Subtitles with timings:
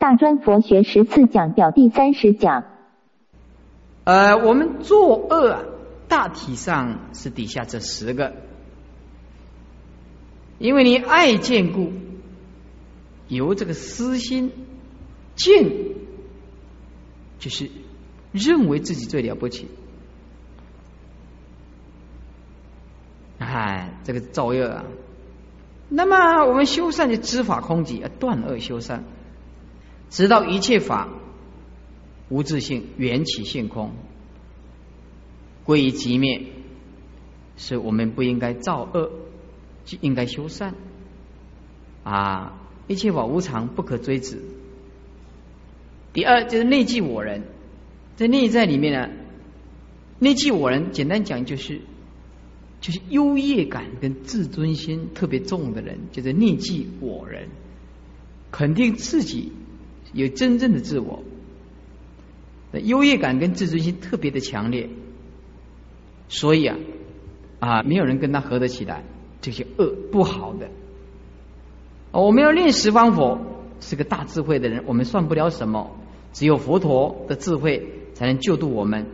[0.00, 2.64] 大专佛学十次讲表第三十讲。
[4.04, 5.60] 呃，我们作恶啊，
[6.08, 8.32] 大体上是底下这十个，
[10.58, 11.92] 因为你爱见故，
[13.28, 14.52] 由这个私心
[15.36, 15.70] 见，
[17.38, 17.70] 就是
[18.32, 19.68] 认为自己最了不起。
[23.38, 24.84] 哎，这个造恶啊。
[25.90, 29.04] 那么我们修善就知法空寂，断恶修善，
[30.10, 31.08] 知道一切法
[32.28, 33.92] 无自性，缘起性空，
[35.64, 36.42] 归于寂灭，
[37.56, 39.10] 是我们不应该造恶，
[39.86, 40.74] 就应该修善。
[42.04, 44.42] 啊，一切法无常，不可追止。
[46.12, 47.44] 第二就是内寂我人，
[48.16, 49.08] 在内在里面呢，
[50.18, 51.80] 内寂我人，简单讲就是。
[52.80, 57.50] 就是优越感跟自尊心特别重的人，就是内记我人，
[58.50, 59.52] 肯定自己
[60.12, 61.22] 有真正的自我，
[62.72, 64.88] 优越感跟自尊心特别的强烈，
[66.28, 66.76] 所以啊
[67.60, 69.04] 啊，没有人跟他合得起来，
[69.40, 70.68] 这些恶不好的。
[72.12, 73.38] 我们要练十方佛，
[73.80, 75.96] 是个大智慧的人，我们算不了什么，
[76.32, 79.06] 只有佛陀的智慧才能救度我们。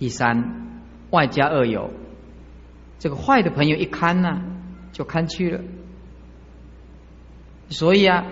[0.00, 1.90] 第三，外加恶友。
[2.98, 4.42] 这个坏的朋友一看呢，
[4.92, 5.60] 就看去了。
[7.68, 8.26] 所以啊，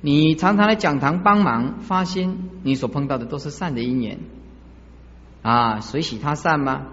[0.00, 4.20] 你常常来讲堂帮忙发心，你所碰到的都是善的因缘
[5.42, 5.80] 啊。
[5.80, 6.86] 谁喜他善吗？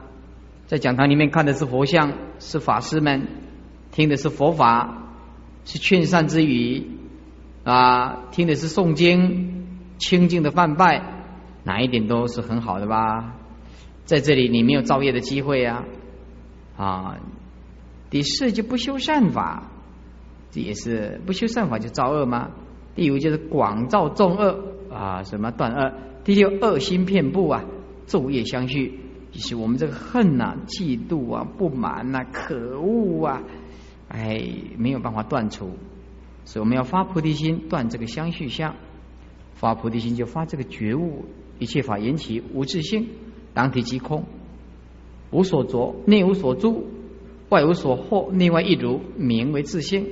[0.67, 3.27] 在讲堂里面看的是佛像，是法师们
[3.91, 5.03] 听的是佛法，
[5.65, 6.89] 是劝善之语
[7.63, 9.67] 啊，听的是诵经
[9.99, 11.03] 清净的饭拜，
[11.63, 13.35] 哪一点都是很好的吧？
[14.05, 15.83] 在这里你没有造业的机会啊。
[16.75, 17.17] 啊，
[18.09, 19.69] 第四就不修善法，
[20.49, 22.49] 这也是不修善法就造恶吗？
[22.95, 24.57] 第五就是广造众恶
[24.89, 25.93] 啊，什么断恶？
[26.23, 27.65] 第六恶心遍布啊，
[28.07, 28.99] 昼夜相续，
[29.31, 33.43] 就是我们这个恨呐、嫉妒啊、不满呐、可恶啊，
[34.07, 34.41] 哎，
[34.77, 35.71] 没有办法断除，
[36.45, 38.75] 所以我们要发菩提心，断这个相续相。
[39.53, 41.25] 发菩提心就发这个觉悟，
[41.59, 43.07] 一切法缘起无自性，
[43.53, 44.23] 当体即空。
[45.31, 46.87] 无所着，内无所住，
[47.49, 50.07] 外无所获，内外一如，名为自性。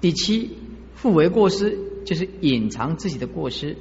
[0.00, 0.56] 第七，
[1.02, 1.76] 复为过失，
[2.06, 3.76] 就是隐藏自己的过失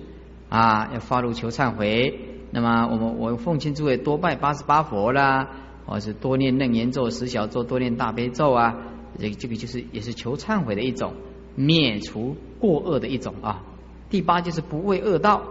[0.49, 2.19] 啊，要发怒求忏悔。
[2.49, 5.49] 那么，我们我奉请诸位多拜八十八佛啦，
[5.85, 8.75] 或是多念楞严咒、十小咒，多念大悲咒啊。
[9.19, 11.13] 这这个就是也是求忏悔的一种，
[11.53, 13.61] 灭除过恶的一种啊。
[14.09, 15.43] 第八就是不为恶道，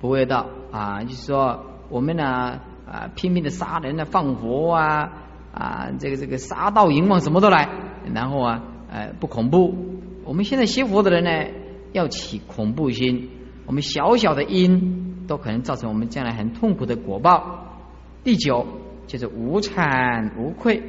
[0.00, 2.60] 不为道啊，就是说我们呢。
[2.90, 5.12] 啊，拼命的杀人啊，放火啊，
[5.52, 7.68] 啊，这个这个杀盗淫妄什么都来，
[8.14, 9.97] 然后啊，呃，不恐怖。
[10.28, 11.54] 我们现在学佛的人呢，
[11.92, 13.30] 要起恐怖心，
[13.64, 17.80] 我们小小的因都可能造成我们将来很痛苦的果报。
[18.24, 18.66] 第九
[19.06, 20.82] 就是无惭无愧，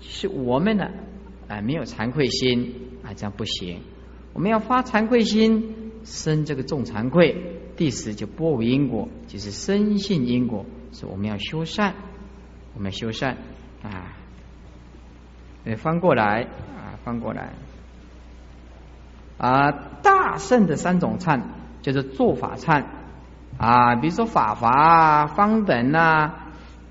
[0.00, 0.90] 是我们呢，
[1.46, 2.74] 啊，没有惭愧心
[3.04, 3.78] 啊，这样不行。
[4.32, 7.36] 我们要发惭愧心，生这个重惭愧。
[7.76, 10.66] 第十就波无因果，就是深信因果。
[10.90, 11.94] 是我们要修善，
[12.74, 13.36] 我们要修善
[13.84, 14.16] 啊！
[15.76, 17.52] 翻过来啊，翻过来
[19.38, 19.70] 啊！
[20.02, 21.40] 大圣的三种忏，
[21.82, 22.84] 就是做法忏
[23.58, 26.34] 啊，比如说法华啊、方等啊，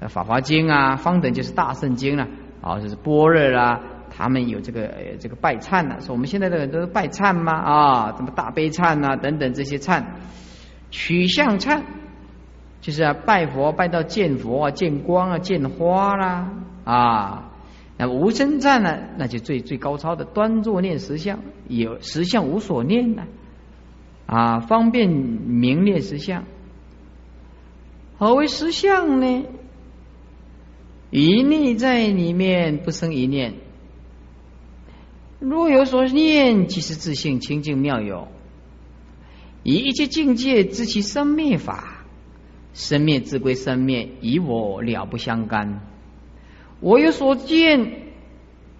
[0.10, 2.28] 《法华经》啊，方等就是大圣经了
[2.62, 3.80] 啊，就是般若啦，
[4.16, 4.90] 他们有这个
[5.20, 6.02] 这个拜忏了。
[6.02, 7.54] 说我们现在的人都是拜忏吗？
[7.54, 10.04] 啊，什么大悲忏啊，等等这些忏，
[10.92, 11.82] 取向忏。
[12.82, 16.50] 就是啊，拜佛拜到见佛啊，见光啊，见花啦
[16.84, 17.44] 啊。
[17.98, 23.24] 那无声赞呢，那就最最高超的端坐念实相，有实相无所念呢
[24.26, 26.44] 啊，方便明念实相。
[28.18, 29.46] 何为实相呢？
[31.12, 33.54] 一念在里面不生一念，
[35.40, 38.28] 若有所念，即是自性清净妙有，
[39.64, 42.06] 以一切境界知其生灭法。
[42.74, 45.95] 生灭自归生灭，与我了不相干。
[46.80, 48.12] 我有所见，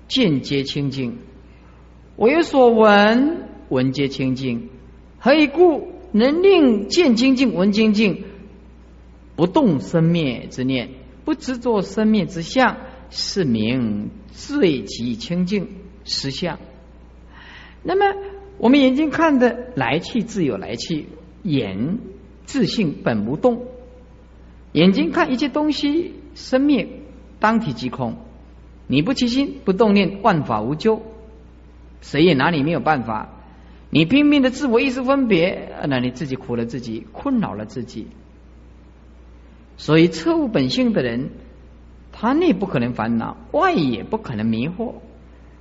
[0.08, 1.14] 见皆清净；
[2.16, 4.70] 我有所闻，闻皆清净。
[5.20, 5.88] 何以故？
[6.12, 8.24] 能令见清净、闻清净，
[9.36, 10.92] 不动生灭之念，
[11.26, 12.78] 不执着生灭之相，
[13.10, 15.68] 是名最极清净
[16.06, 16.58] 实相。
[17.84, 18.18] 那么，
[18.58, 21.08] 我们眼睛看的来去自有来去，
[21.44, 22.00] 眼
[22.46, 23.66] 自性本不动。
[24.72, 26.88] 眼睛看一切东西生灭，
[27.46, 28.18] 当体即空。
[28.88, 31.04] 你不起心不动念，万法无咎。
[32.02, 33.30] 谁也拿你没有办法。
[33.92, 38.08] 你拼命的自我意识分别，那你自己苦了自己，困扰了自己。
[39.78, 41.30] 所以彻悟本性的人，
[42.12, 44.96] 他内不可能烦恼，外也不可能迷惑，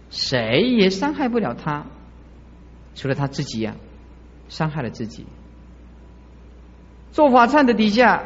[0.09, 1.85] 谁也伤害不了他，
[2.95, 3.77] 除了他自己呀，
[4.49, 5.27] 伤害了自己。
[7.13, 8.25] 做法忏的底下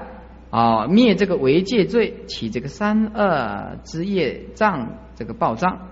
[0.51, 5.89] 啊，灭这个违戒罪，起这个三恶之业障，这个报障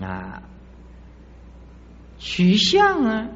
[0.00, 0.42] 啊，
[2.18, 3.28] 取相啊。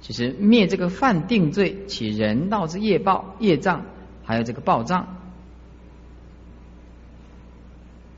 [0.00, 3.86] 就是灭这个犯定罪，起人道之业报、业障，
[4.22, 5.16] 还有这个报障。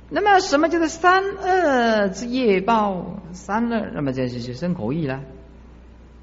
[0.09, 3.21] 那么，什么叫做三恶之业报？
[3.31, 5.21] 三恶，那么这就是生口意了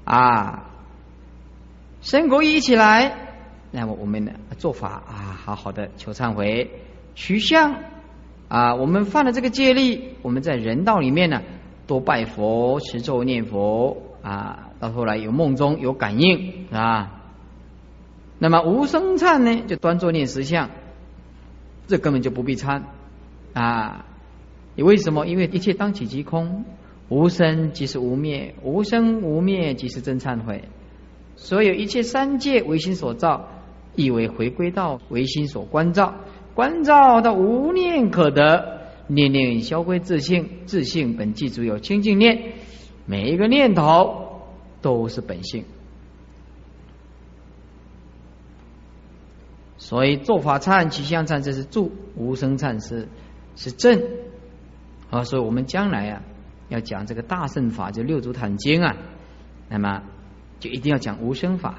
[0.04, 0.70] 啊！
[2.02, 3.33] 生口意起来，
[3.76, 6.70] 那么我们的做法啊，好好的求忏悔、
[7.16, 7.74] 取相
[8.46, 8.76] 啊。
[8.76, 11.42] 我们犯了这个戒律，我们在人道里面呢，
[11.88, 14.70] 多拜佛、持咒、念佛啊。
[14.78, 17.20] 到后来有梦中有感应啊，
[18.38, 20.70] 那么无声忏呢，就端坐念实相，
[21.88, 22.84] 这根本就不必参
[23.54, 24.04] 啊。
[24.76, 25.26] 你为什么？
[25.26, 26.64] 因为一切当起即空，
[27.08, 30.62] 无生即是无灭，无生无灭即是真忏悔。
[31.34, 33.48] 所有一切三界唯心所造，
[33.96, 36.14] 意为回归到唯心所关照，
[36.54, 42.54] 关照到无念可得，念念消归自性，自性本具足有清净念，
[43.06, 44.22] 每一个念头。
[44.84, 45.64] 都是本性，
[49.78, 53.08] 所以做法忏、起相忏，这是助；无声忏是
[53.56, 54.02] 是正
[55.08, 55.24] 啊。
[55.24, 56.22] 所以我们将来啊，
[56.68, 58.94] 要讲这个大圣法，就六祖坛经啊，
[59.70, 60.02] 那么
[60.60, 61.78] 就一定要讲无声法。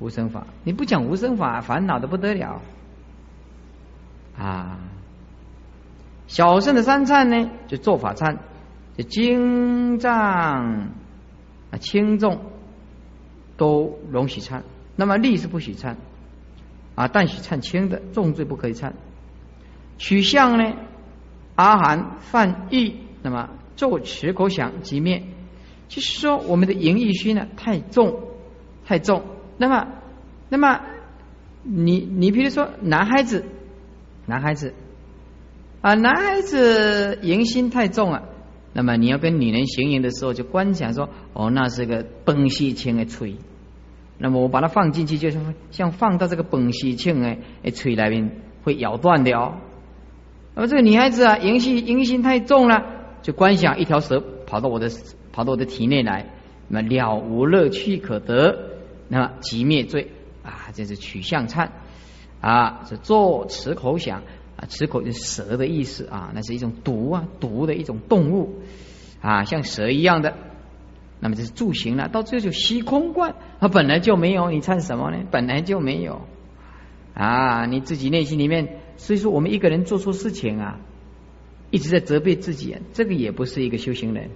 [0.00, 2.60] 无声法，你不讲无声法，烦恼的不得了
[4.36, 4.78] 啊。
[6.26, 8.38] 小圣的三忏呢，就做法忏，
[8.96, 10.90] 就精藏。
[11.70, 12.40] 啊，轻重
[13.56, 14.62] 都容许忏，
[14.96, 15.94] 那么力是不许忏
[16.96, 18.92] 啊，但许忏轻的，重罪不可以忏。
[19.98, 20.74] 取相呢？
[21.54, 25.22] 阿含犯意，那么咒持口想即灭。
[25.88, 28.20] 就是说，我们的淫欲心呢太重，
[28.86, 29.22] 太重。
[29.60, 29.88] 那么，
[30.48, 30.80] 那么
[31.62, 33.44] 你你比如说男孩子，
[34.24, 34.72] 男孩子
[35.82, 38.22] 啊，男孩子淫心太重了。
[38.72, 43.36] 那么你要跟女人行淫的时候，就观想说：哦，那是个崩西青的吹。
[44.16, 45.38] 那么我把它放进去，就是
[45.70, 48.30] 像放到这个崩西青哎哎吹那边
[48.62, 49.56] 会咬断的哦。
[50.54, 52.82] 那么这个女孩子啊，淫心淫心太重了，
[53.20, 54.88] 就观想一条蛇跑到我的
[55.32, 56.30] 跑到我的体内来，
[56.68, 58.69] 那么了无乐趣可得，
[59.10, 60.12] 那么即灭罪
[60.42, 61.68] 啊，这是取相忏
[62.40, 64.22] 啊，是作持口想。
[64.56, 68.60] 啊，吃口就是蛇的意思啊，那是一种毒啊，毒的一种动物
[69.22, 70.36] 啊，像蛇一样的。
[71.18, 75.24] 那么这是住行了，到最后就虚空观，它本来就没有，你参什么呢？
[75.30, 76.26] 本来就没有
[77.14, 80.78] 啊，你自己内心里面，所以说我们一个人做错事情啊，
[81.70, 84.28] 一直在责备自己，这个也不是一个修行人。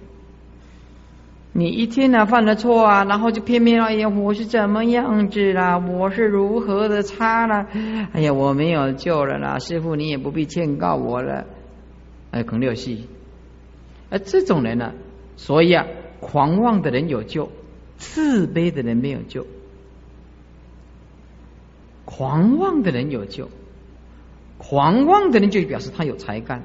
[1.57, 5.77] 你一天呢犯了错啊，然后就偏偏哎呀，我是怎么样子啦？
[5.77, 7.65] 我是如何的差了？
[8.11, 9.57] 哎呀，我没有救了啦！
[9.59, 11.45] 师傅，你也不必劝告我了。
[12.31, 13.07] 哎，孔六系，
[14.09, 14.91] 而这种人呢，
[15.37, 15.87] 所以啊，
[16.19, 17.49] 狂妄的人有救，
[17.95, 19.47] 自卑的人没有救。
[22.03, 23.49] 狂妄的人有救，
[24.57, 26.63] 狂妄的人就表示他有才干，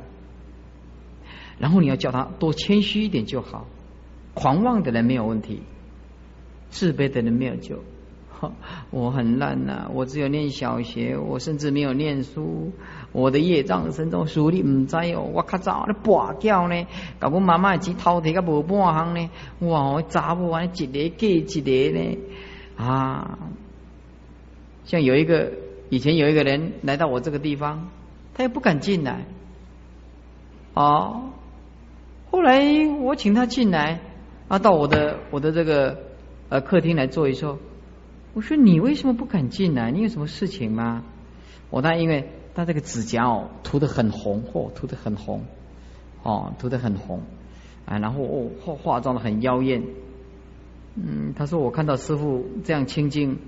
[1.61, 3.69] 然后你要叫他多谦虚一点就好。
[4.35, 5.63] 狂妄的人没有问题，
[6.71, 7.83] 自卑的人没有救。
[8.91, 12.73] 我很烂呐，我只有念小学，我甚至没有念书。
[13.13, 15.29] 我的业障深重，书你唔知哦。
[15.35, 16.87] 我较早咧跋掉呢，
[17.19, 19.29] 搞我妈妈钱偷摕个无半行呢。
[19.59, 22.19] 哇，我查不完一个接一个呢
[22.79, 23.39] 啊！
[24.87, 25.53] 像有一个
[25.91, 27.89] 以前有一个人来到我这个地方，
[28.33, 29.27] 他也不敢进来。
[30.73, 31.31] 哦，
[32.31, 34.01] 后来我请他进来。
[34.51, 35.97] 啊到我的我的这个
[36.49, 37.61] 呃客厅来坐一坐，
[38.35, 39.93] 我说你为什么不敢进来？
[39.93, 41.05] 你有什么事情吗？
[41.71, 45.45] 我他因为他这个指甲哦涂的很红，哦涂的很红，
[46.25, 47.23] 哦涂的很红
[47.87, 49.85] 啊，然后哦化化妆的很妖艳，
[50.97, 53.39] 嗯，他说我看到师傅这样清净，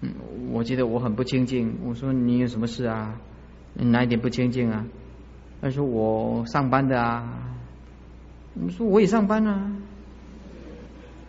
[0.00, 0.10] 嗯，
[0.50, 1.78] 我觉得我很不清净。
[1.84, 3.20] 我说你有什么事啊？
[3.74, 4.86] 哪一点不清净啊？
[5.60, 7.50] 他说我上班的啊。
[8.54, 9.72] 你说我也上班啊，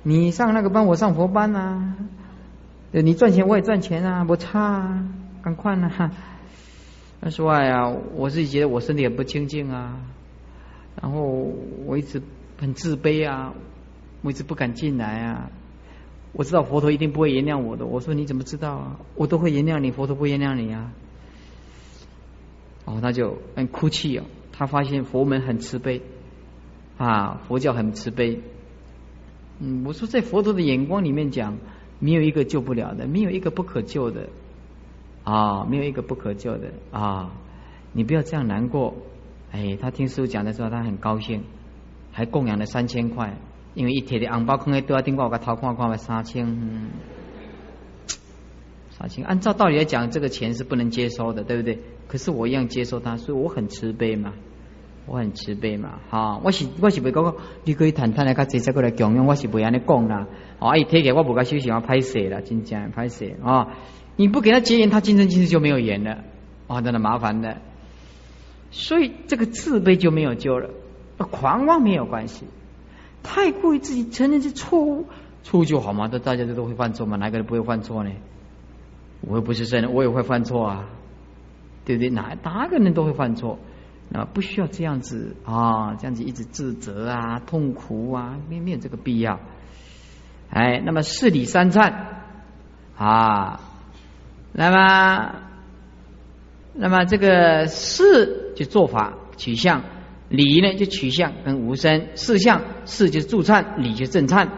[0.04, 1.96] 你上那个班，我上佛班啊。
[2.92, 5.10] 你赚钱我也赚钱啊，不差啊，
[5.42, 5.90] 赶快呢。
[7.22, 9.98] 他说：“哎呀，我自己觉得我身体很不清净啊，
[11.02, 11.22] 然后
[11.86, 12.22] 我一直
[12.60, 13.54] 很自卑啊，
[14.22, 15.50] 我一直不敢进来啊。
[16.34, 17.86] 我知道佛陀一定不会原谅我的。
[17.86, 19.00] 我说你怎么知道啊？
[19.16, 20.92] 我都会原谅你，佛陀不原谅你啊。
[22.86, 24.26] 哦，他就很哭泣哦。
[24.52, 26.02] 他发现佛门很慈悲
[27.04, 28.42] 啊，佛教很慈悲。
[29.60, 31.58] 嗯，我说在佛陀的眼光里面讲，
[32.00, 34.30] 没有一个救不了的，没有一个不可救的
[35.24, 37.34] 啊，没有一个不可救的啊。
[37.92, 38.94] 你不要这样难过。
[39.52, 41.44] 哎，他听师傅讲的时候，他很高兴，
[42.12, 43.38] 还供养了三千块。
[43.76, 46.46] 因为一贴的红包，空在都要顶过我个头看看嘛，三千，
[48.92, 49.26] 三千。
[49.26, 51.80] 按照道理来讲，这个钱是不能接收的，对不对？
[52.08, 54.34] 可是我一样接受他，所以我很慈悲嘛，
[55.06, 56.00] 我很慈悲嘛。
[56.10, 60.28] 哈，我是我是袂讲讲，你可以坦坦来甲直接过来供养，我是袂安尼讲啦。
[60.60, 63.76] 啊，伊贴给我不该休息，我拍摄了，真正拍摄啊！
[64.16, 66.24] 你不给他结缘，他今生今世就没有缘了，
[66.68, 67.58] 哇，真的麻烦的。
[68.72, 70.70] 所以这个自卑就没有救了，
[71.18, 72.46] 狂妄没有关系。
[73.24, 75.06] 太过于自己承认是错误，
[75.44, 76.08] 错误就好嘛？
[76.08, 77.18] 这大家都都会犯错嘛？
[77.18, 78.12] 哪个人不会犯错呢？
[79.22, 80.90] 我又不是圣人，我也会犯错啊，
[81.86, 82.10] 对不对？
[82.10, 83.60] 哪哪个人都会犯错，
[84.10, 89.40] 那不需要这样子啊，这样子一直自责啊、痛苦啊，没没有这个必要。
[90.50, 91.94] 哎，那么四礼三忏
[92.96, 93.60] 啊，
[94.52, 95.36] 那么
[96.74, 99.84] 那么这个四就做法取向。
[100.30, 104.50] 礼呢就取向跟无声，四相四就是助忏，礼就正忏。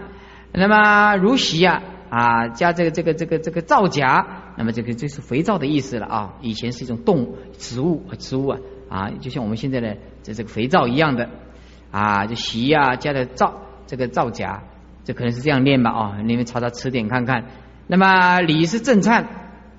[0.53, 4.25] 那么如洗啊啊加这个这个这个这个皂荚，
[4.57, 6.33] 那么这个就是肥皂的意思了啊。
[6.41, 8.59] 以前是一种动植物和植物啊
[8.95, 11.29] 啊，就像我们现在的这这个肥皂一样的
[11.91, 14.61] 啊，就洗啊加的皂这个皂荚，
[15.03, 17.45] 这可能是这样念吧啊，你们查查词典看看。
[17.87, 19.25] 那么礼是正忏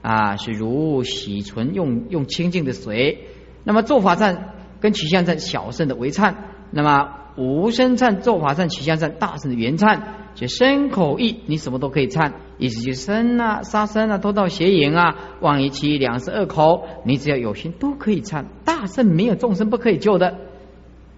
[0.03, 3.29] 啊，是如洗唇用用清净的水，
[3.65, 4.37] 那么做法忏。
[4.79, 6.35] 跟取向赞小圣的为忏，
[6.71, 7.09] 那么
[7.39, 10.03] 无声忏、做法忏、取向赞大圣的原忏，
[10.37, 18.45] 就身口意，你什么都可以忏，意思就是身啊、杀生啊、偷盗邪淫啊、妄一其两舌恶口，你只要有心都可以忏。
[18.64, 20.38] 大圣没有众生不可以救的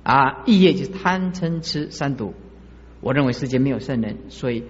[0.02, 0.44] 啊！
[0.46, 2.32] 意业就是贪嗔痴三毒，
[3.02, 4.64] 我认为世间没有圣人，所以。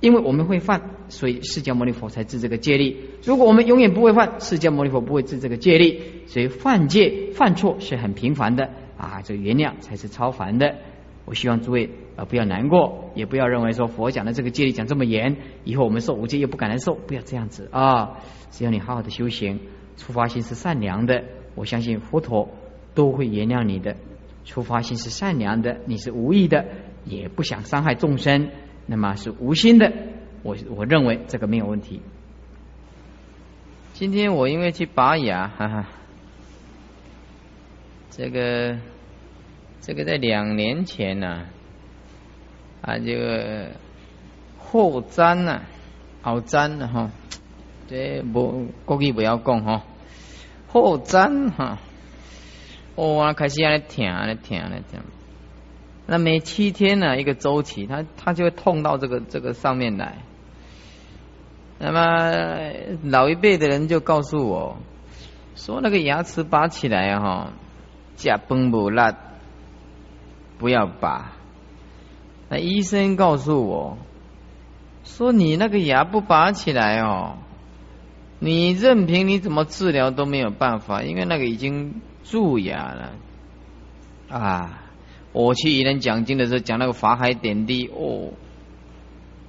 [0.00, 2.96] 因为我们会犯，所以释迦牟尼佛才治这个戒律。
[3.24, 6.00] 如果我们永远不会犯，释迦牟尼佛不会治这个戒律。
[6.28, 10.76] 所以犯戒、犯错是很平凡的啊，这原谅才是超凡的。
[11.28, 18.20] 我希望诸位啊不要难过，也不要认为说佛讲的这个戒律讲这么严，以后我们受五戒又不敢来受，不要这样子啊！
[18.50, 19.60] 只要你好好的修行，
[19.98, 22.48] 出发心是善良的，我相信佛陀
[22.94, 23.96] 都会原谅你的。
[24.46, 26.64] 出发心是善良的，你是无意的，
[27.04, 28.48] 也不想伤害众生。
[28.86, 29.92] 那么是无心的，
[30.42, 32.00] 我我认为这个没有问题。
[33.92, 35.88] 今天我因为去拔牙，哈哈，
[38.08, 38.78] 这个
[39.80, 41.46] 这个在两年前呢，
[42.82, 43.68] 啊这个
[44.58, 45.62] 后粘呐，
[46.22, 47.10] 后粘的哈，
[47.88, 49.82] 这不估计不要讲哈，
[50.66, 51.78] 后粘哈，
[52.96, 55.00] 哦啊，开始安尼疼，安尼疼，安尼疼。
[56.06, 60.18] 那每七天呢，一个周期，它它就会痛到这个这个上面来。
[61.78, 62.72] 那么
[63.04, 64.78] 老一辈的人就告诉我，
[65.54, 67.52] 说那个牙齿拔起来哈，
[68.16, 69.16] 假崩不烂，
[70.58, 71.32] 不要拔。
[72.48, 73.98] 那医生告诉我，
[75.04, 77.36] 说你那个牙不拔起来哦，
[78.38, 83.12] 你任凭你怎么治疗都没有办法，因为那个已经蛀牙了
[84.28, 84.82] 啊。
[85.32, 88.32] 我去一人讲经的时候，讲那个法海点滴哦，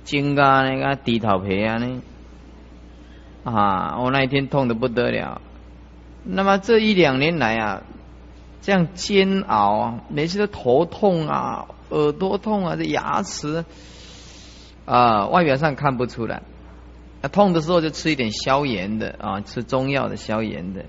[0.03, 2.01] 金刚那个低头皮啊呢，
[3.45, 5.41] 啊，我那一天痛的不得了。
[6.25, 7.83] 那么这一两年来啊，
[8.61, 13.65] 这样煎熬啊，每次都头痛啊，耳朵痛啊，这牙齿
[14.85, 16.41] 啊，外表上看不出来。
[17.21, 20.85] 啊，痛的时候就吃一点消炎的啊，吃中药的消炎的。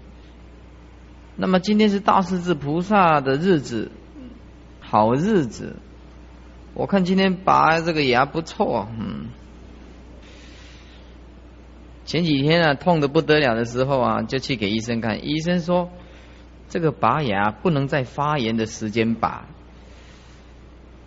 [1.37, 3.91] 那么今天是大势至菩萨的日子。
[4.83, 5.77] 好日子，
[6.75, 9.29] 我看今天拔这个牙不错，嗯。
[12.05, 15.91] 前几天啊，痛的不得了的时候啊，就去给医生看，医生说
[16.71, 19.45] 这个拔牙不能在发炎的时间拔，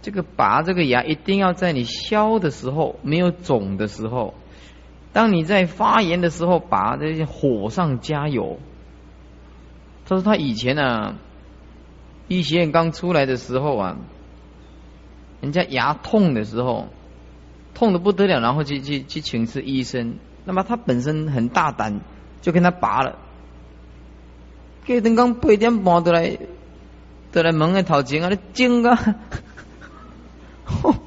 [0.03, 4.35] 这个拔这个牙一定要在你消的时候，没有肿的时候，
[5.11, 8.59] 当你在发炎的时候拔，这些火上加油。
[10.05, 11.15] 他说他以前呢。
[12.29, 13.97] 医学院刚出来的时候啊，
[15.41, 16.87] 人家牙痛的时候，
[17.73, 20.15] 痛的不得了，然后去去去请示医生。
[20.45, 21.99] 那么他本身很大胆，
[22.41, 23.19] 就跟他拔了。
[24.85, 26.37] 给等刚八点半都来，
[27.31, 28.29] 都来门外讨钱啊！
[28.29, 29.15] 你精啊！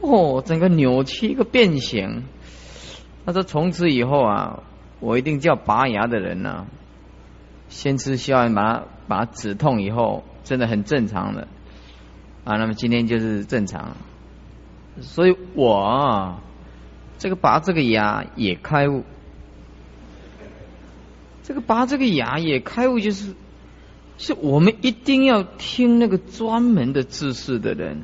[0.00, 2.24] 哦，整个扭曲一个变形。
[3.24, 4.64] 他说从此以后啊，
[4.98, 6.66] 我一定叫拔牙的人呢，
[7.68, 11.46] 先吃消炎，把它把它止痛以后，真的很正常的
[12.44, 12.56] 啊。
[12.56, 13.96] 那么今天就是正常，
[15.00, 16.40] 所以我
[17.18, 19.04] 这个拔这个牙也开悟，
[21.42, 23.34] 这个拔这个牙也开悟，就是
[24.18, 28.02] 是我们一定要听那个专门的知识的人。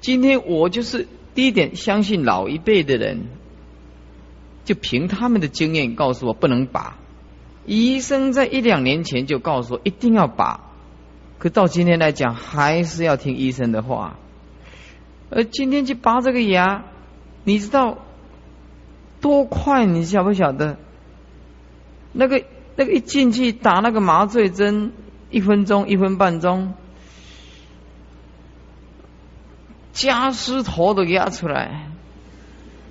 [0.00, 3.20] 今天我就是第一点，相信老一辈的人。
[4.64, 6.96] 就凭他们的经验告诉我不能拔，
[7.66, 10.70] 医生在一两年前就告诉我一定要拔，
[11.40, 14.18] 可到今天来讲还是要听医生的话。
[15.30, 16.84] 而今天去拔这个牙，
[17.42, 17.98] 你知道
[19.20, 19.84] 多快？
[19.84, 20.78] 你晓不晓得？
[22.12, 22.44] 那个
[22.76, 24.92] 那个一进去打那个麻醉针，
[25.30, 26.74] 一分钟一分半钟，
[29.92, 31.90] 夹尸头都压出来，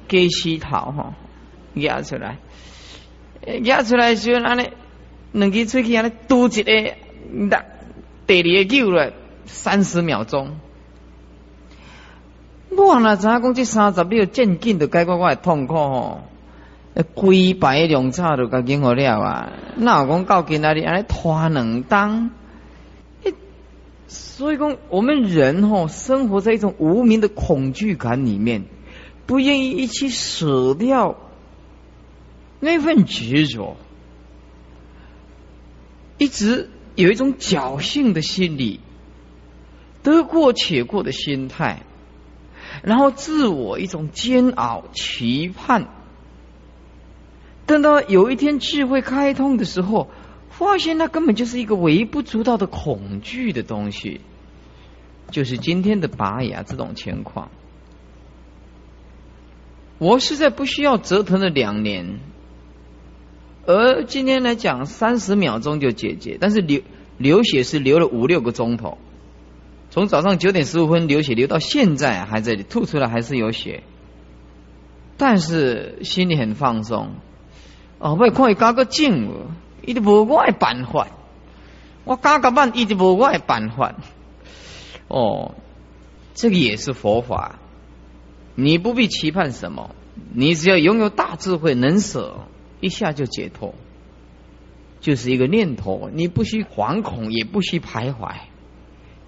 [0.08, 1.14] 给洗头哈。
[1.74, 2.38] 压出来，
[3.64, 4.70] 压出来时候，安尼
[5.32, 6.96] 两支喙齿安尼嘟一个，
[7.32, 7.64] 那
[8.28, 9.14] 第二个救了
[9.46, 10.58] 三十秒钟。
[12.76, 16.24] 我哪知影讲这三十秒渐进就解决我的痛苦吼？
[17.14, 19.54] 规排量差都甲经好了啊！
[19.78, 22.32] 那我讲到今仔日安尼拖两当，
[24.08, 28.66] 所以讲我们人吼生活在一种无名的恐惧感里面，
[29.26, 31.16] 不愿意一起舍掉。
[32.60, 33.78] 那份执着，
[36.18, 38.82] 一直有一种侥幸的心理，
[40.04, 41.84] 得过且过的心态，
[42.84, 45.88] 然后自我一种煎熬、期盼。
[47.72, 50.10] 等到有一天智慧开通的时候，
[50.50, 54.20] 发现那根本就是一个微不足道的恐惧的东西，
[55.30, 57.50] 就是今天的拔牙这种情况。
[60.00, 62.20] 我是在不需要折腾了两年。
[63.66, 66.82] 而今天来讲，三十秒钟就解决，但是流
[67.18, 68.98] 流血是流了五六个钟头，
[69.92, 73.84] 从早上九点十五分流血流到现在还在吐出来还是有血，
[75.16, 77.12] 但是心里很放松。
[78.02, 79.30] 哦，我看伊加个劲，
[79.86, 81.08] 伊都无我的办法，
[82.04, 83.94] 我加个慢，伊就无我的办法。
[85.08, 85.54] 哦，
[86.34, 87.60] 这个也是佛法，
[88.56, 89.92] 你不必期盼什么，
[90.34, 92.40] 你只要拥有大智慧，能舍。
[92.80, 93.76] 一下就解脱，
[95.02, 98.34] 就是一个念头，你不需惶恐，也不需徘徊，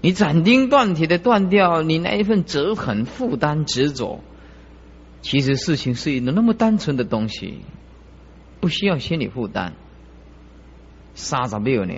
[0.01, 4.21] 你斩钉断铁的断掉你那一份折痕、负担、执着。
[5.21, 7.59] 其实事情是一个那么单纯的东西，
[8.63, 9.73] 不需要心理负担。
[11.15, 11.93] 三十秒呢？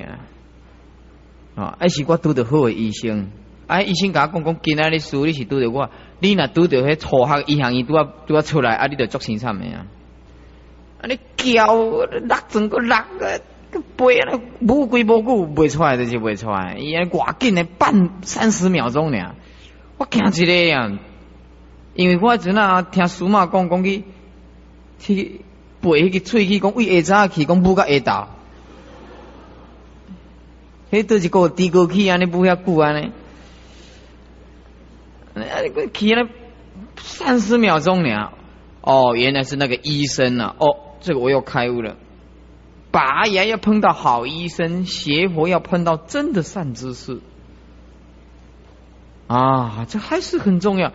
[1.55, 3.29] 啊，还是我拄到好的医生，
[3.67, 9.85] 哎，医生甲我讲讲，今仔日事你是拄到我，你若拄到迄初学医行医拄啊拄啊出来，啊，你就作心惨的啊。
[11.07, 13.39] 你叫落整个落个
[13.95, 16.77] 背啊，无规无矩，背出来就是背出来。
[16.79, 19.35] 伊安偌紧的半三十秒钟呢，
[19.99, 20.91] 我惊一个呀！
[21.93, 24.03] 因为我阵啊听苏妈讲讲去
[24.99, 25.41] 去
[25.89, 28.29] 背迄个喙齿，讲为下早起讲补个下道，
[30.91, 33.11] 迄都是个低高起安尼补遐久安尼，
[35.35, 36.27] 啊你个起了
[36.97, 38.31] 三十秒钟呢，
[38.81, 40.79] 哦，原来是那个医生啊，哦。
[41.01, 41.97] 这个我又开悟了，
[42.89, 47.19] 拔牙要碰到好医生，邪佛要碰到真的善知识。
[49.27, 50.93] 啊，这还是很重要。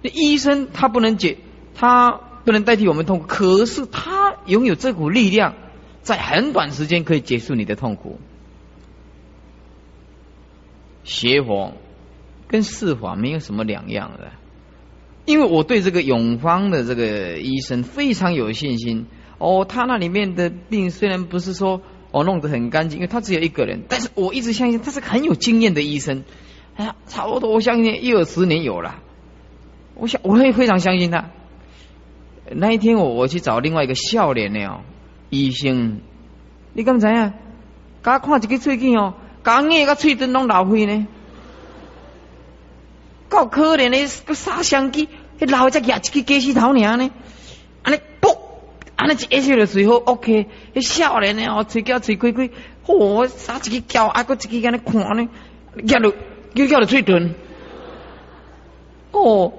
[0.00, 1.36] 那医生他不能解，
[1.74, 5.54] 他不能代替我们痛苦，可是他拥有这股力量，
[6.02, 8.18] 在很短时间可以结束你的痛苦。
[11.04, 11.74] 邪佛
[12.46, 14.32] 跟四法没有什么两样的，
[15.24, 19.06] 因为我对这个永芳的这个医生非常有信心。
[19.38, 26.24] 哦，他那里面的病虽然不是说哦弄得很干净，因为他只有一个人，但是我一直相信他是很有经验的医生。
[26.76, 29.02] 哎呀，差不多我相信一二十年有了，
[29.94, 31.30] 我想我会非常相信他。
[32.52, 34.80] 那一天我我去找另外一个笑脸的哦
[35.28, 36.00] 医生，
[36.72, 37.34] 你刚才啊，
[38.02, 41.06] 刚看一个喙齿哦，刚硬个喙灯拢老灰呢，
[43.28, 45.08] 够可怜的个杀相机，
[45.38, 47.10] 迄老只牙一个鸡丝头娘呢，
[47.82, 48.36] 安尼啵。
[48.96, 50.48] 安尼一下就随好，OK。
[50.74, 52.50] 迄少年的哦，嘴叫嘴开开，
[52.84, 55.28] 嚯，啥一个叫，啊，个一个安尼看呢，
[55.86, 56.12] 叫了
[56.54, 57.34] 又叫了嘴钝。
[59.12, 59.52] 哦，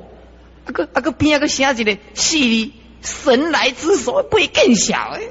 [0.65, 5.29] 啊个啊个边啊个写一个四字神来之手，不会更小诶。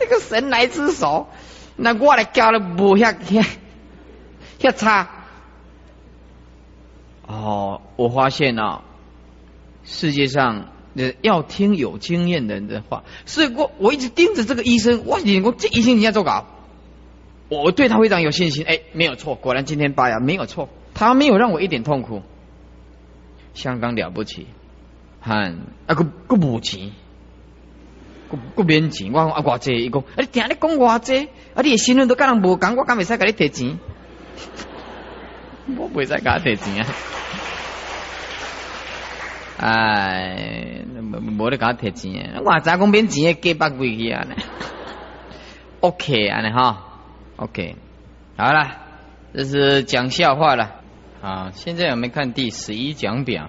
[0.00, 1.28] 那个神来之手，
[1.76, 3.46] 那我来教了无遐遐
[4.60, 5.08] 遐差。
[7.26, 8.82] 哦，我发现啊，
[9.84, 10.68] 世界上
[11.22, 16.46] 要听有经验的人的话，所以我我一直盯着这个医生，我眼光这医生你要做搞，
[17.48, 18.64] 我对他非常有信心。
[18.66, 22.22] 哎，没有错，果然今天拔牙没有错，他没有让我一点痛苦，
[23.54, 24.46] 相当了不起。
[25.22, 26.90] 喊啊个个无钱，
[28.28, 33.78] 个个免钱，我讲啊偌济，伊讲啊你听你讲偌济，啊你的新闻都甲人无讲，我敢袂使甲你摕钱，
[35.78, 36.88] 我袂使甲你摕钱啊！
[39.58, 40.82] 哎，
[41.38, 44.26] 无得甲我摕钱，我早讲免钱嘅假百贵去啊
[45.78, 46.84] ！OK 安尼哈
[47.36, 47.76] ，OK，
[48.36, 48.78] 好啦，
[49.32, 50.80] 这是讲笑话了
[51.22, 51.52] 啊！
[51.54, 53.48] 现在我们看第十一讲表。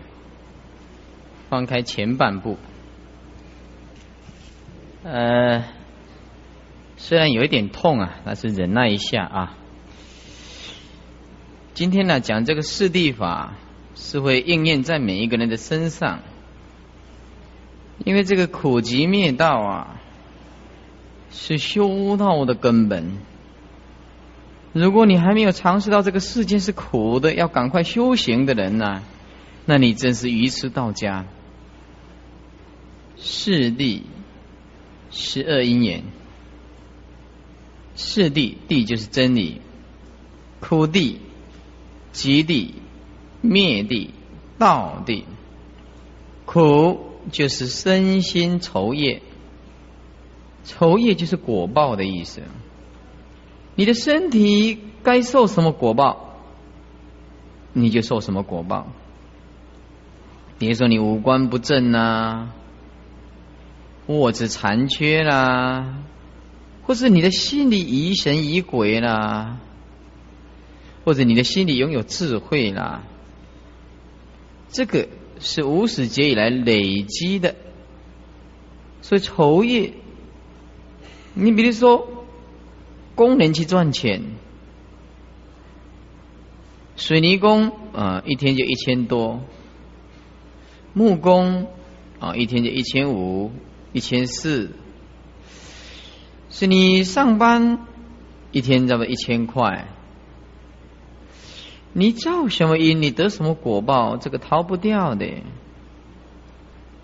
[1.54, 2.58] 翻开前半部，
[5.04, 5.64] 呃，
[6.98, 9.56] 虽然有一点痛啊，但是忍耐一下啊。
[11.76, 13.54] 今天呢，讲这个四地法
[13.94, 16.22] 是会应验在每一个人的身上，
[18.04, 20.02] 因为这个苦集灭道啊，
[21.30, 23.12] 是修道的根本。
[24.72, 29.04] 如果你还没有尝试到这个世界是苦的，要赶快修行的人呢，
[29.68, 31.26] 那你真是愚痴到家。
[33.26, 34.04] 四地
[35.10, 36.04] 十二因缘，
[37.96, 39.62] 四地地就是真理，
[40.60, 41.16] 苦谛、
[42.12, 42.72] 集谛、
[43.40, 44.14] 灭地、
[44.60, 45.24] 道地。
[46.46, 47.00] 苦
[47.32, 49.22] 就是身心愁业，
[50.66, 52.42] 愁业就是果报的意思。
[53.76, 56.40] 你的身体该受什么果报，
[57.72, 58.88] 你就受什么果报。
[60.60, 62.52] 比如说你五官不正呐。
[64.08, 66.04] 卧肢残缺啦，
[66.84, 69.60] 或是你的心里疑神疑鬼啦，
[71.06, 73.04] 或者你的心里拥有智慧啦，
[74.68, 75.08] 这个
[75.40, 77.56] 是无始劫以来累积的，
[79.02, 79.94] 所以酬业。
[81.34, 82.26] 你比如说，
[83.16, 84.22] 工人去赚钱，
[86.96, 89.40] 水泥工啊，一天就一千多；
[90.94, 91.68] 木工
[92.20, 93.52] 啊，一天就一千五。
[93.94, 94.72] 一千四，
[96.50, 97.86] 是你上班
[98.52, 99.88] 一天差不多一千块，
[101.94, 105.28] 你造什么因，你得什么果报，这个逃不掉的。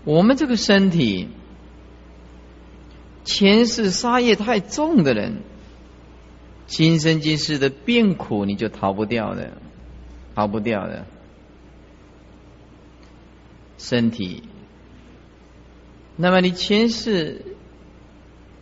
[0.04, 1.28] 我们这个身体，
[3.24, 5.42] 前世杀业太重的人，
[6.66, 9.58] 今生今世的病苦，你就逃不掉的，
[10.34, 11.06] 逃不掉的，
[13.78, 14.42] 身体。
[16.22, 17.40] 那么你前世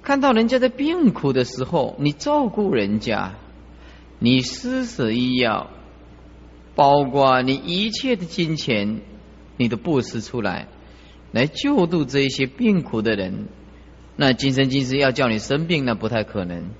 [0.00, 3.34] 看到人家在病苦的时候，你照顾人家，
[4.20, 5.68] 你施舍医药，
[6.76, 9.00] 包括你一切的金钱，
[9.56, 10.68] 你都布施出来，
[11.32, 13.48] 来救度这些病苦的人。
[14.14, 16.70] 那今生今世要叫你生病，那不太可能。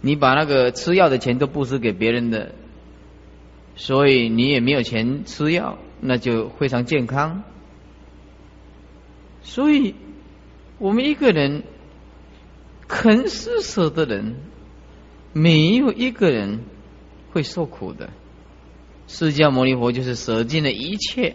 [0.00, 2.52] 你把那个吃药的钱都布施给别人的，
[3.76, 7.42] 所以你也没有钱吃药，那就非常健康。
[9.50, 9.94] 所以，
[10.78, 11.64] 我们一个人
[12.86, 14.36] 肯施舍的人，
[15.32, 16.60] 没有一个人
[17.32, 18.10] 会受苦的。
[19.06, 21.34] 释迦牟尼佛就是舍尽了一切，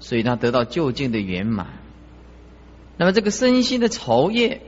[0.00, 1.78] 所以他得到究竟的圆满。
[2.96, 4.60] 那么，这个身心的愁业，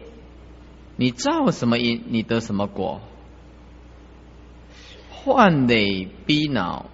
[0.95, 3.01] 你造什么因，你得什么果。
[5.11, 6.89] 患累逼恼，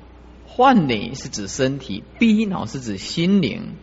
[0.47, 3.75] 患累是指身体，逼恼是指心灵。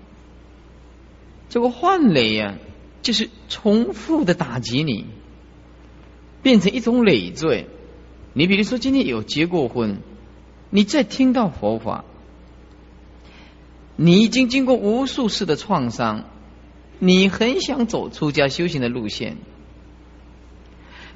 [1.53, 2.55] 这个幻累呀，
[3.03, 5.05] 就是重复的打击你，
[6.41, 7.67] 变成一种累赘。
[8.33, 9.99] 你比如说，今天有结过婚，
[10.71, 12.05] 你再听到佛法，
[13.95, 16.23] 你已经经过无数次的创伤，
[16.97, 19.37] 你很想走出家修行的路线，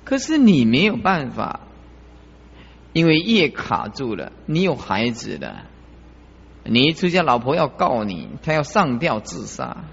[0.04, 1.62] 可是你没有办法，
[2.94, 4.32] 因为业卡住了。
[4.46, 5.66] 你有孩子了，
[6.64, 9.86] 你一出家，老婆要告你，她要上吊自杀。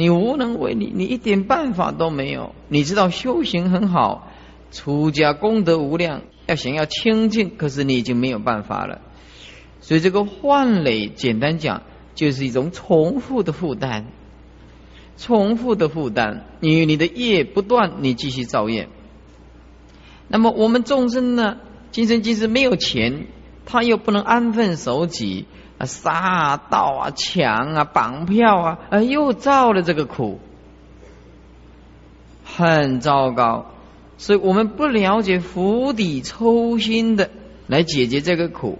[0.00, 2.54] 你无能为力，你一点办法都没有。
[2.68, 4.32] 你知道修行很好，
[4.72, 9.02] 出家功德无量，要想要清净，可是你已经没有办法了。
[9.82, 11.82] 所以这个幻累，简单讲
[12.14, 14.06] 就是一种重复的负担，
[15.18, 16.46] 重复的负担。
[16.60, 18.88] 因为你的业不断，你继续造业。
[20.28, 21.58] 那么我们众生呢，
[21.90, 23.26] 今生今世没有钱，
[23.66, 25.44] 他又不能安分守己。
[25.80, 30.38] 啊，杀啊，盗啊，抢啊，绑票啊，啊，又造了这个苦，
[32.44, 33.72] 很糟糕。
[34.18, 37.30] 所以我们不了解釜底抽薪的
[37.66, 38.78] 来解决这个苦，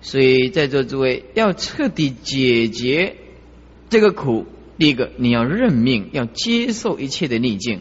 [0.00, 3.16] 所以在座诸位要彻底解决
[3.90, 4.46] 这个苦，
[4.78, 7.80] 第一个你要认命，要接受一切的逆境；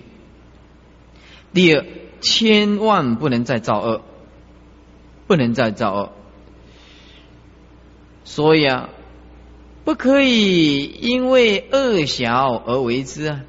[1.54, 1.86] 第二，
[2.20, 4.02] 千万不能再造恶，
[5.26, 6.12] 不能再造恶。
[8.26, 8.90] 所以啊，
[9.86, 13.46] 不可以因为恶小而为之啊，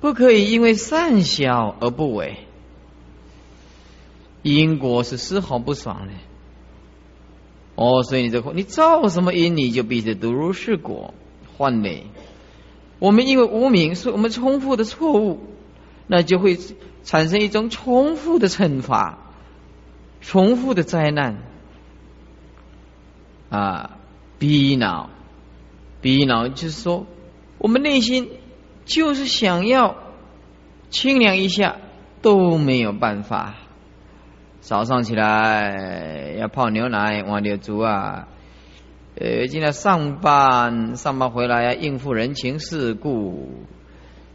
[0.00, 2.38] 不可以因为善小而不为。
[4.42, 6.12] 因果是丝毫不爽的。
[7.76, 11.14] 哦，所以你这你造什么因，你就必须得如是果。
[11.58, 12.06] 换累，
[12.98, 15.40] 我们因为无名，所以我们重复的错误，
[16.06, 16.58] 那就会
[17.02, 19.18] 产生一种重复的惩罚，
[20.20, 21.38] 重复的灾难。
[23.48, 23.98] 啊，
[24.38, 25.10] 逼恼，
[26.00, 27.06] 逼恼就是说，
[27.58, 28.30] 我们内心
[28.84, 29.96] 就是想要
[30.90, 31.76] 清凉一下，
[32.22, 33.54] 都没有办法。
[34.60, 38.28] 早上起来要泡牛奶，往里煮啊。
[39.18, 43.64] 呃，今天上班，上班回来要应付人情世故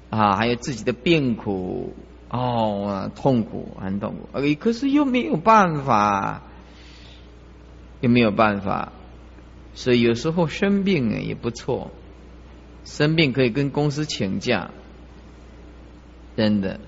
[0.09, 1.93] 啊，还有自己的病苦
[2.29, 4.39] 哦，痛苦很痛苦。
[4.59, 6.41] 可是又没有办法，
[7.99, 8.93] 又没有办法。
[9.73, 11.91] 所以有时候生病也不错，
[12.83, 14.71] 生病可以跟公司请假，
[16.35, 16.79] 真的。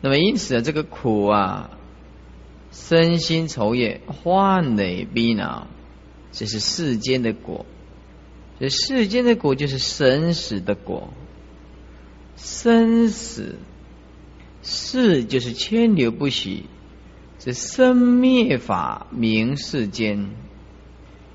[0.00, 1.70] 那么因此啊，这个苦啊，
[2.72, 5.66] 身心愁业，患累逼恼，
[6.32, 7.66] 这是世间的果。
[8.58, 11.12] 这世间的果就是生死的果，
[12.36, 13.56] 生死
[14.62, 16.64] 世就是千流不息，
[17.38, 20.30] 这生灭法名世间。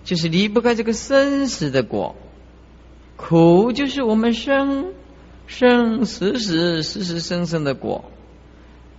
[0.06, 2.16] 就是离不开这个生死的果，
[3.18, 4.94] 苦就是我们生
[5.48, 8.06] 生死死死死生生的果。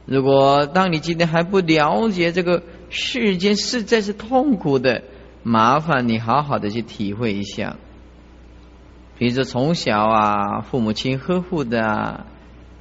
[0.04, 5.02] 如果当你今天还不了解这个世间实在是痛苦的，
[5.42, 7.76] 麻烦你好好的去体会一下。
[9.16, 12.26] 比如说从小啊，父母亲呵护的，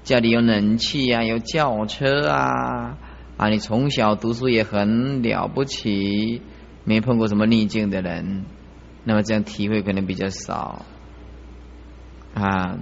[0.03, 2.97] 家里有冷气啊，有轿车啊，
[3.38, 6.41] 啊，你从小读书也很了不起。
[6.86, 8.45] 没碰过什么逆境的人，
[9.04, 10.86] 那么这样体会可能比较少
[12.34, 12.78] 啊。